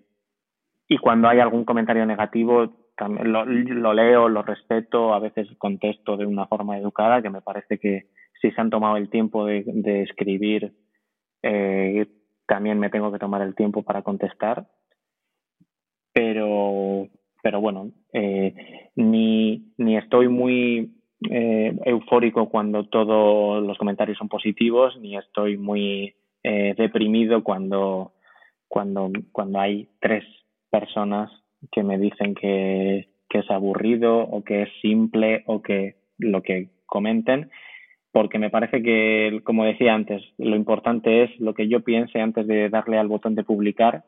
y 0.88 0.97
cuando 0.97 1.28
hay 1.28 1.39
algún 1.39 1.64
comentario 1.64 2.08
negativo, 2.08 2.74
también 2.97 3.32
lo, 3.32 3.93
leo, 3.93 4.30
lo 4.30 4.41
respeto, 4.41 5.14
a 5.14 5.20
veces 5.20 5.47
contesto 5.60 6.18
de 6.18 6.26
una 6.26 6.47
forma 6.47 6.78
educada, 6.78 7.22
que 7.22 7.30
me 7.30 7.41
parece 7.41 7.78
que 7.78 8.08
si 8.41 8.50
se 8.50 8.60
han 8.60 8.72
tomado 8.72 8.97
el 8.97 9.10
tiempo 9.10 9.45
de, 9.45 9.64
de 9.66 10.02
escribir, 10.04 10.74
eh, 11.43 12.08
también 12.47 12.80
me 12.80 12.89
tengo 12.89 13.12
que 13.12 13.20
tomar 13.20 13.43
el 13.43 13.54
tiempo 13.54 13.84
para 13.84 14.02
contestar. 14.02 14.68
Pero, 16.14 17.08
pero 17.41 17.61
bueno, 17.61 17.91
eh, 18.13 18.53
ni, 18.95 19.73
ni 19.77 19.97
estoy 19.97 20.27
muy 20.27 20.91
eh, 21.29 21.77
eufórico 21.85 22.49
cuando 22.49 22.85
todos 22.85 23.63
los 23.63 23.77
comentarios 23.77 24.17
son 24.17 24.29
positivos, 24.29 24.97
ni 24.99 25.17
estoy 25.17 25.57
muy 25.57 26.15
eh, 26.43 26.73
deprimido 26.77 27.43
cuando, 27.43 28.13
cuando, 28.67 29.11
cuando 29.31 29.59
hay 29.59 29.89
tres 29.99 30.23
personas 30.69 31.31
que 31.71 31.83
me 31.83 31.97
dicen 31.97 32.35
que, 32.35 33.09
que 33.29 33.39
es 33.39 33.51
aburrido 33.51 34.19
o 34.19 34.43
que 34.43 34.63
es 34.63 34.69
simple 34.81 35.43
o 35.45 35.61
que 35.61 35.95
lo 36.17 36.41
que 36.41 36.69
comenten, 36.85 37.49
porque 38.11 38.39
me 38.39 38.49
parece 38.49 38.81
que, 38.81 39.41
como 39.43 39.65
decía 39.65 39.93
antes, 39.93 40.23
lo 40.37 40.55
importante 40.55 41.23
es 41.23 41.39
lo 41.39 41.53
que 41.53 41.67
yo 41.67 41.81
piense 41.81 42.19
antes 42.19 42.47
de 42.47 42.69
darle 42.69 42.97
al 42.97 43.07
botón 43.07 43.35
de 43.35 43.43
publicar, 43.43 44.03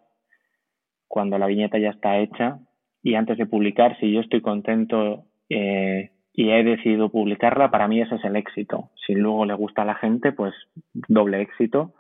cuando 1.08 1.38
la 1.38 1.48
viñeta 1.48 1.78
ya 1.78 1.90
está 1.90 2.20
hecha, 2.20 2.60
y 3.04 3.16
antes 3.16 3.38
de 3.38 3.46
publicar, 3.46 3.98
si 4.00 4.12
yo 4.12 4.22
estoy 4.22 4.42
contento 4.42 5.26
eh, 5.50 6.12
y 6.34 6.50
he 6.52 6.64
decidido 6.64 7.10
publicarla, 7.10 7.72
para 7.72 7.88
mí 7.88 8.02
ese 8.02 8.16
es 8.16 8.24
el 8.24 8.36
éxito. 8.36 8.92
Si 9.06 9.14
luego 9.14 9.46
le 9.46 9.54
gusta 9.54 9.82
a 9.82 9.86
la 9.86 9.96
gente, 9.96 10.32
pues 10.32 10.54
doble 10.94 11.42
éxito, 11.42 11.94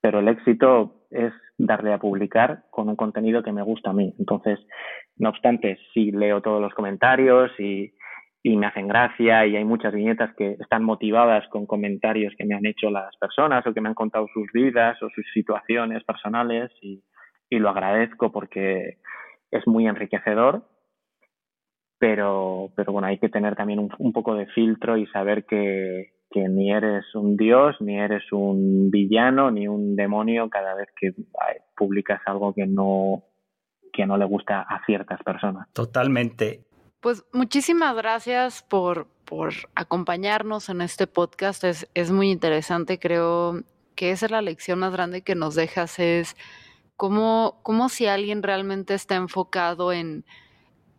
pero 0.00 0.20
el 0.20 0.28
éxito 0.28 1.06
es 1.10 1.32
darle 1.58 1.92
a 1.92 1.98
publicar 1.98 2.64
con 2.70 2.88
un 2.88 2.96
contenido 2.96 3.42
que 3.42 3.52
me 3.52 3.62
gusta 3.62 3.90
a 3.90 3.92
mí. 3.92 4.14
Entonces, 4.18 4.58
no 5.16 5.28
obstante, 5.28 5.78
si 5.92 6.10
leo 6.10 6.40
todos 6.40 6.60
los 6.60 6.74
comentarios 6.74 7.50
y, 7.58 7.92
y 8.42 8.56
me 8.56 8.66
hacen 8.66 8.88
gracia 8.88 9.46
y 9.46 9.56
hay 9.56 9.64
muchas 9.64 9.92
viñetas 9.92 10.34
que 10.36 10.52
están 10.52 10.82
motivadas 10.82 11.46
con 11.48 11.66
comentarios 11.66 12.34
que 12.36 12.46
me 12.46 12.54
han 12.54 12.66
hecho 12.66 12.90
las 12.90 13.14
personas 13.18 13.66
o 13.66 13.74
que 13.74 13.80
me 13.80 13.88
han 13.88 13.94
contado 13.94 14.26
sus 14.32 14.50
vidas 14.52 15.00
o 15.02 15.10
sus 15.10 15.24
situaciones 15.32 16.02
personales 16.04 16.70
y, 16.80 17.02
y 17.50 17.58
lo 17.58 17.68
agradezco 17.68 18.32
porque 18.32 18.98
es 19.50 19.66
muy 19.66 19.86
enriquecedor 19.86 20.64
pero, 22.00 22.72
pero 22.74 22.92
bueno, 22.92 23.08
hay 23.08 23.18
que 23.18 23.28
tener 23.28 23.54
también 23.54 23.78
un, 23.78 23.90
un 23.98 24.12
poco 24.14 24.34
de 24.34 24.46
filtro 24.46 24.96
y 24.96 25.06
saber 25.08 25.44
que, 25.44 26.14
que, 26.30 26.48
ni 26.48 26.72
eres 26.72 27.04
un 27.14 27.36
dios, 27.36 27.76
ni 27.80 28.00
eres 28.00 28.22
un 28.32 28.90
villano, 28.90 29.50
ni 29.50 29.68
un 29.68 29.94
demonio 29.96 30.48
cada 30.48 30.74
vez 30.74 30.88
que 30.98 31.12
publicas 31.76 32.22
algo 32.24 32.54
que 32.54 32.66
no, 32.66 33.24
que 33.92 34.06
no 34.06 34.16
le 34.16 34.24
gusta 34.24 34.62
a 34.62 34.82
ciertas 34.86 35.22
personas. 35.22 35.68
Totalmente. 35.74 36.64
Pues 37.00 37.22
muchísimas 37.34 37.94
gracias 37.94 38.62
por, 38.62 39.06
por 39.26 39.52
acompañarnos 39.74 40.70
en 40.70 40.80
este 40.80 41.06
podcast. 41.06 41.64
Es, 41.64 41.86
es 41.92 42.10
muy 42.10 42.30
interesante. 42.30 42.98
Creo 42.98 43.60
que 43.94 44.12
esa 44.12 44.24
es 44.24 44.32
la 44.32 44.40
lección 44.40 44.78
más 44.78 44.92
grande 44.94 45.20
que 45.20 45.34
nos 45.34 45.54
dejas, 45.54 45.98
es 45.98 46.34
cómo, 47.00 47.60
cómo 47.62 47.88
si 47.88 48.04
alguien 48.08 48.42
realmente 48.42 48.92
está 48.92 49.14
enfocado 49.14 49.90
en 49.90 50.26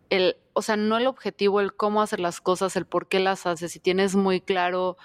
el 0.10 0.36
o 0.54 0.64
sea, 0.64 0.76
no 0.76 0.98
el 0.98 1.06
objetivo, 1.06 1.62
el 1.62 1.76
cómo 1.76 2.02
hacer 2.02 2.20
las 2.20 2.42
cosas, 2.42 2.76
el 2.76 2.88
por 2.88 3.08
qué 3.08 3.20
las 3.20 3.46
haces, 3.46 3.72
si 3.72 3.80
tienes 3.80 4.16
muy 4.16 4.42
claro 4.42 4.98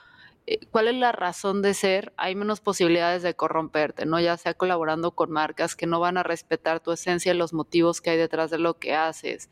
eh, 0.47 0.59
cuál 0.71 0.89
es 0.89 0.95
la 0.95 1.13
razón 1.13 1.61
de 1.61 1.75
ser, 1.75 2.15
hay 2.17 2.35
menos 2.35 2.63
posibilidades 2.63 3.23
de 3.23 3.35
corromperte, 3.35 4.07
¿no? 4.07 4.19
Ya 4.21 4.39
sea 4.39 4.55
colaborando 4.55 5.11
con 5.11 5.31
marcas 5.31 5.77
que 5.77 5.87
no 5.87 6.01
van 6.01 6.17
a 6.17 6.23
respetar 6.23 6.81
tu 6.81 6.93
esencia 6.93 7.35
y 7.35 7.37
los 7.37 7.53
motivos 7.53 8.01
que 8.01 8.09
hay 8.09 8.17
detrás 8.17 8.51
de 8.51 8.57
lo 8.59 8.79
que 8.79 8.95
haces. 8.95 9.51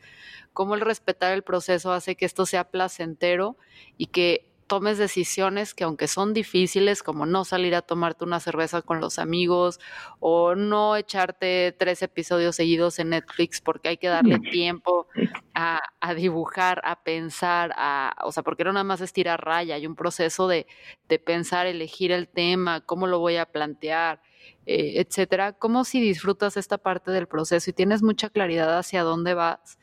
Cómo 0.51 0.73
el 0.73 0.81
respetar 0.81 1.31
el 1.31 1.43
proceso 1.43 1.91
hace 1.93 2.15
que 2.15 2.25
esto 2.25 2.47
sea 2.47 2.71
placentero 2.71 3.55
y 3.97 4.07
que 4.07 4.51
tomes 4.67 4.97
decisiones 4.97 5.73
que 5.73 5.83
aunque 5.83 6.07
son 6.07 6.33
difíciles, 6.33 7.03
como 7.03 7.25
no 7.25 7.45
salir 7.45 7.75
a 7.75 7.81
tomarte 7.81 8.23
una 8.23 8.39
cerveza 8.39 8.81
con 8.81 8.99
los 8.99 9.19
amigos 9.19 9.79
o 10.19 10.55
no 10.55 10.95
echarte 10.95 11.75
tres 11.77 12.01
episodios 12.01 12.55
seguidos 12.55 12.99
en 12.99 13.09
Netflix 13.09 13.61
porque 13.61 13.89
hay 13.89 13.97
que 13.97 14.07
darle 14.07 14.39
tiempo 14.39 15.07
a, 15.53 15.81
a 15.99 16.13
dibujar, 16.13 16.81
a 16.83 17.03
pensar, 17.03 17.73
a, 17.77 18.15
o 18.23 18.31
sea, 18.31 18.43
porque 18.43 18.63
no 18.63 18.73
nada 18.73 18.83
más 18.83 19.01
es 19.01 19.13
tirar 19.13 19.43
raya, 19.43 19.75
hay 19.75 19.85
un 19.85 19.95
proceso 19.95 20.47
de, 20.47 20.67
de 21.07 21.19
pensar, 21.19 21.67
elegir 21.67 22.11
el 22.11 22.27
tema, 22.27 22.81
cómo 22.81 23.07
lo 23.07 23.19
voy 23.19 23.37
a 23.37 23.45
plantear, 23.45 24.21
eh, 24.65 24.93
etcétera. 24.95 25.53
Como 25.53 25.83
si 25.85 26.01
disfrutas 26.01 26.57
esta 26.57 26.77
parte 26.77 27.11
del 27.11 27.27
proceso 27.27 27.69
y 27.69 27.73
tienes 27.73 28.01
mucha 28.01 28.29
claridad 28.29 28.77
hacia 28.77 29.03
dónde 29.03 29.33
vas, 29.33 29.77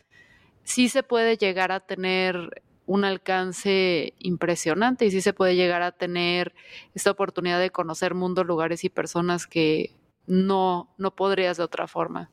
sí 0.64 0.88
se 0.88 1.02
puede 1.02 1.36
llegar 1.36 1.72
a 1.72 1.80
tener 1.80 2.62
un 2.92 3.04
alcance 3.06 4.12
impresionante 4.18 5.06
y 5.06 5.10
sí 5.10 5.22
se 5.22 5.32
puede 5.32 5.56
llegar 5.56 5.80
a 5.80 5.92
tener 5.92 6.52
esta 6.94 7.10
oportunidad 7.10 7.58
de 7.58 7.70
conocer 7.70 8.14
mundos, 8.14 8.46
lugares 8.46 8.84
y 8.84 8.90
personas 8.90 9.46
que 9.46 9.92
no, 10.26 10.88
no 10.98 11.12
podrías 11.12 11.56
de 11.56 11.64
otra 11.64 11.86
forma. 11.86 12.28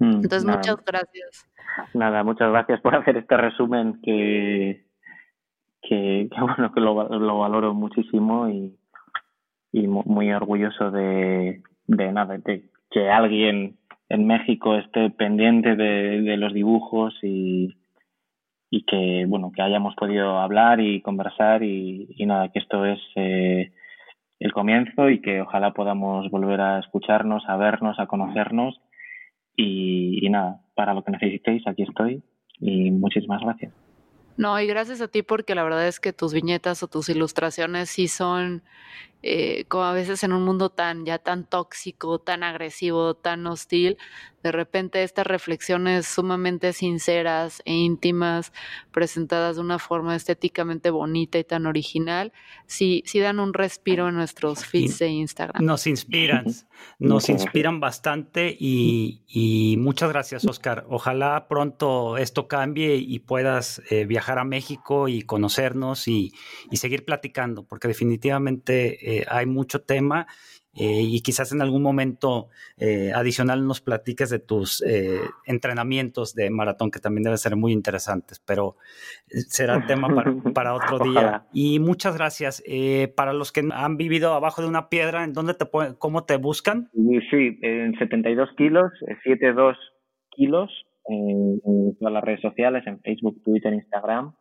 Mm, 0.00 0.22
Entonces, 0.24 0.44
muchas 0.44 0.84
gracias. 0.84 1.48
Nada, 1.94 2.24
muchas 2.24 2.50
gracias 2.50 2.80
por 2.80 2.96
hacer 2.96 3.18
este 3.18 3.36
resumen 3.36 4.00
que, 4.02 4.84
que, 5.80 6.28
bueno, 6.40 6.72
que 6.72 6.80
lo, 6.80 7.08
lo, 7.08 7.38
valoro 7.38 7.72
muchísimo 7.72 8.48
y, 8.48 8.76
y 9.70 9.86
muy 9.86 10.32
orgulloso 10.32 10.90
de, 10.90 11.62
de 11.86 12.12
nada, 12.12 12.36
de 12.38 12.68
que 12.90 13.08
alguien 13.08 13.78
en 14.08 14.26
México 14.26 14.74
esté 14.74 15.10
pendiente 15.10 15.76
de, 15.76 16.22
de 16.22 16.36
los 16.36 16.52
dibujos 16.52 17.14
y, 17.22 17.79
y 18.70 18.84
que 18.84 19.24
bueno 19.26 19.50
que 19.52 19.62
hayamos 19.62 19.94
podido 19.96 20.38
hablar 20.38 20.80
y 20.80 21.02
conversar 21.02 21.62
y, 21.62 22.08
nada 22.24 22.50
que 22.50 22.60
esto 22.60 22.86
es 22.86 23.00
eh, 23.16 23.72
el 24.38 24.52
comienzo 24.52 25.10
y 25.10 25.20
que 25.20 25.42
ojalá 25.42 25.72
podamos 25.72 26.30
volver 26.30 26.60
a 26.60 26.78
escucharnos 26.78 27.42
a 27.48 27.56
vernos 27.56 27.98
a 27.98 28.06
conocernos. 28.06 28.80
Y, 29.56 30.24
y 30.24 30.30
nada 30.30 30.60
para 30.74 30.94
lo 30.94 31.02
que 31.02 31.10
necesitéis 31.10 31.66
aquí 31.66 31.82
estoy 31.82 32.22
y 32.60 32.90
muchísimas 32.90 33.42
gracias. 33.42 33.74
No, 34.36 34.58
y 34.58 34.66
gracias 34.66 35.02
a 35.02 35.08
ti 35.08 35.22
porque 35.22 35.54
la 35.54 35.64
verdad 35.64 35.86
es 35.86 36.00
que 36.00 36.14
tus 36.14 36.32
viñetas 36.32 36.82
o 36.82 36.88
tus 36.88 37.10
ilustraciones 37.10 37.90
sí 37.90 38.08
son 38.08 38.62
eh, 39.22 39.64
como 39.68 39.84
a 39.84 39.92
veces 39.92 40.22
en 40.24 40.32
un 40.32 40.44
mundo 40.44 40.70
tan 40.70 41.04
ya 41.04 41.18
tan 41.18 41.44
tóxico, 41.44 42.18
tan 42.20 42.42
agresivo, 42.42 43.14
tan 43.14 43.46
hostil, 43.46 43.98
de 44.42 44.52
repente 44.52 45.02
estas 45.02 45.26
reflexiones 45.26 46.06
sumamente 46.06 46.72
sinceras 46.72 47.60
e 47.66 47.74
íntimas, 47.74 48.52
presentadas 48.90 49.56
de 49.56 49.62
una 49.62 49.78
forma 49.78 50.16
estéticamente 50.16 50.90
bonita 50.90 51.38
y 51.38 51.44
tan 51.44 51.66
original, 51.66 52.32
sí, 52.66 53.02
sí 53.04 53.20
dan 53.20 53.38
un 53.38 53.52
respiro 53.52 54.08
en 54.08 54.14
nuestros 54.14 54.64
feeds 54.64 54.98
de 54.98 55.08
Instagram. 55.08 55.62
Nos 55.62 55.86
inspiran, 55.86 56.46
nos 56.98 57.28
inspiran 57.28 57.80
bastante 57.80 58.56
y, 58.58 59.22
y 59.28 59.76
muchas 59.78 60.08
gracias, 60.08 60.46
Oscar. 60.46 60.86
Ojalá 60.88 61.46
pronto 61.48 62.16
esto 62.16 62.48
cambie 62.48 62.96
y 62.96 63.18
puedas 63.18 63.82
eh, 63.90 64.06
viajar 64.06 64.38
a 64.38 64.44
México 64.44 65.08
y 65.08 65.22
conocernos 65.22 66.08
y, 66.08 66.32
y 66.70 66.78
seguir 66.78 67.04
platicando, 67.04 67.64
porque 67.64 67.88
definitivamente 67.88 69.09
eh, 69.10 69.24
hay 69.28 69.46
mucho 69.46 69.82
tema 69.82 70.26
eh, 70.74 71.02
y 71.02 71.20
quizás 71.20 71.52
en 71.52 71.62
algún 71.62 71.82
momento 71.82 72.48
eh, 72.78 73.10
adicional 73.12 73.66
nos 73.66 73.80
platiques 73.80 74.30
de 74.30 74.38
tus 74.38 74.82
eh, 74.82 75.18
entrenamientos 75.46 76.34
de 76.34 76.48
maratón, 76.50 76.92
que 76.92 77.00
también 77.00 77.24
deben 77.24 77.38
ser 77.38 77.56
muy 77.56 77.72
interesantes, 77.72 78.40
pero 78.46 78.76
será 79.26 79.84
tema 79.86 80.08
para, 80.54 80.74
otro 80.74 81.00
día. 81.00 81.44
Y 81.52 81.80
muchas 81.80 82.16
gracias. 82.16 82.62
para 83.16 83.32
los 83.32 83.50
que 83.52 83.68
han 83.72 83.96
vivido 83.96 84.32
abajo 84.32 84.62
de 84.62 84.68
una 84.68 84.88
piedra, 84.88 85.24
¿en 85.24 85.32
dónde 85.32 85.54
te 85.54 85.66
cómo 85.98 86.24
te 86.24 86.36
buscan? 86.36 86.88
Sí, 87.30 87.58
en 87.62 87.98
72 87.98 88.50
kilos, 88.56 88.92
72 89.24 89.76
kilos 90.30 90.70
en 91.08 91.96
todas 91.98 92.14
las 92.14 92.22
redes 92.22 92.40
sociales, 92.40 92.86
en 92.86 93.00
Facebook, 93.00 93.42
Twitter, 93.42 93.72
Instagram. 93.74 94.32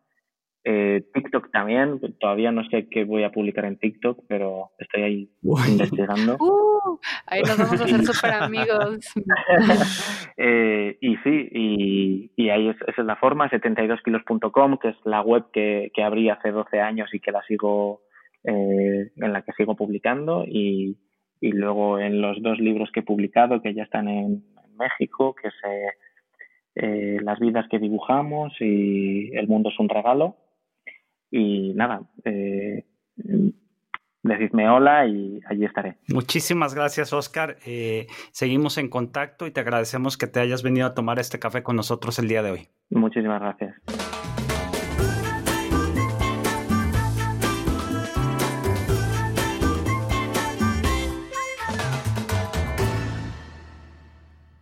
Eh, 0.71 1.03
TikTok 1.15 1.49
también, 1.49 1.99
todavía 2.19 2.51
no 2.51 2.63
sé 2.69 2.87
qué 2.89 3.03
voy 3.03 3.23
a 3.23 3.31
publicar 3.31 3.65
en 3.65 3.79
TikTok, 3.79 4.19
pero 4.27 4.69
estoy 4.77 5.01
ahí 5.01 5.29
investigando. 5.67 6.37
Uh, 6.79 6.97
ahí 7.25 7.41
nos 7.41 7.57
vamos 7.57 7.81
a 7.81 7.83
hacer 7.83 8.05
súper 8.05 8.31
amigos. 8.33 8.99
eh, 10.37 10.97
y 11.01 11.15
sí, 11.17 11.49
y, 11.51 12.31
y 12.35 12.49
ahí 12.49 12.69
es, 12.69 12.77
esa 12.87 13.01
es 13.01 13.05
la 13.05 13.15
forma, 13.15 13.49
72kilos.com, 13.49 14.77
que 14.77 14.89
es 14.89 14.95
la 15.03 15.21
web 15.21 15.45
que, 15.51 15.91
que 15.93 16.03
abrí 16.03 16.29
hace 16.29 16.51
12 16.51 16.79
años 16.79 17.09
y 17.13 17.19
que 17.19 17.31
la 17.31 17.43
sigo, 17.43 18.03
eh, 18.43 19.11
en 19.15 19.33
la 19.33 19.41
que 19.41 19.51
sigo 19.53 19.75
publicando 19.75 20.45
y, 20.45 20.97
y 21.41 21.51
luego 21.51 21.99
en 21.99 22.21
los 22.21 22.41
dos 22.41 22.59
libros 22.59 22.89
que 22.93 23.01
he 23.01 23.03
publicado 23.03 23.61
que 23.61 23.73
ya 23.73 23.83
están 23.83 24.07
en, 24.07 24.43
México, 24.77 25.35
que 25.35 25.49
es 25.49 25.55
eh, 26.75 27.17
Las 27.21 27.39
vidas 27.39 27.65
que 27.69 27.79
dibujamos 27.79 28.53
y 28.61 29.35
El 29.35 29.47
mundo 29.47 29.69
es 29.69 29.79
un 29.79 29.89
regalo. 29.89 30.37
Y 31.31 31.73
nada, 31.73 32.01
eh, 32.25 32.85
decidme 34.23 34.69
hola 34.69 35.07
y 35.07 35.39
allí 35.49 35.65
estaré. 35.65 35.97
Muchísimas 36.07 36.73
gracias, 36.73 37.13
Oscar. 37.13 37.57
Eh, 37.65 38.07
seguimos 38.31 38.77
en 38.77 38.89
contacto 38.89 39.47
y 39.47 39.51
te 39.51 39.59
agradecemos 39.59 40.17
que 40.17 40.27
te 40.27 40.39
hayas 40.39 40.63
venido 40.63 40.87
a 40.87 40.93
tomar 40.93 41.19
este 41.19 41.39
café 41.39 41.63
con 41.63 41.75
nosotros 41.75 42.19
el 42.19 42.27
día 42.27 42.43
de 42.43 42.51
hoy. 42.51 42.67
Muchísimas 42.89 43.41
gracias. 43.41 43.75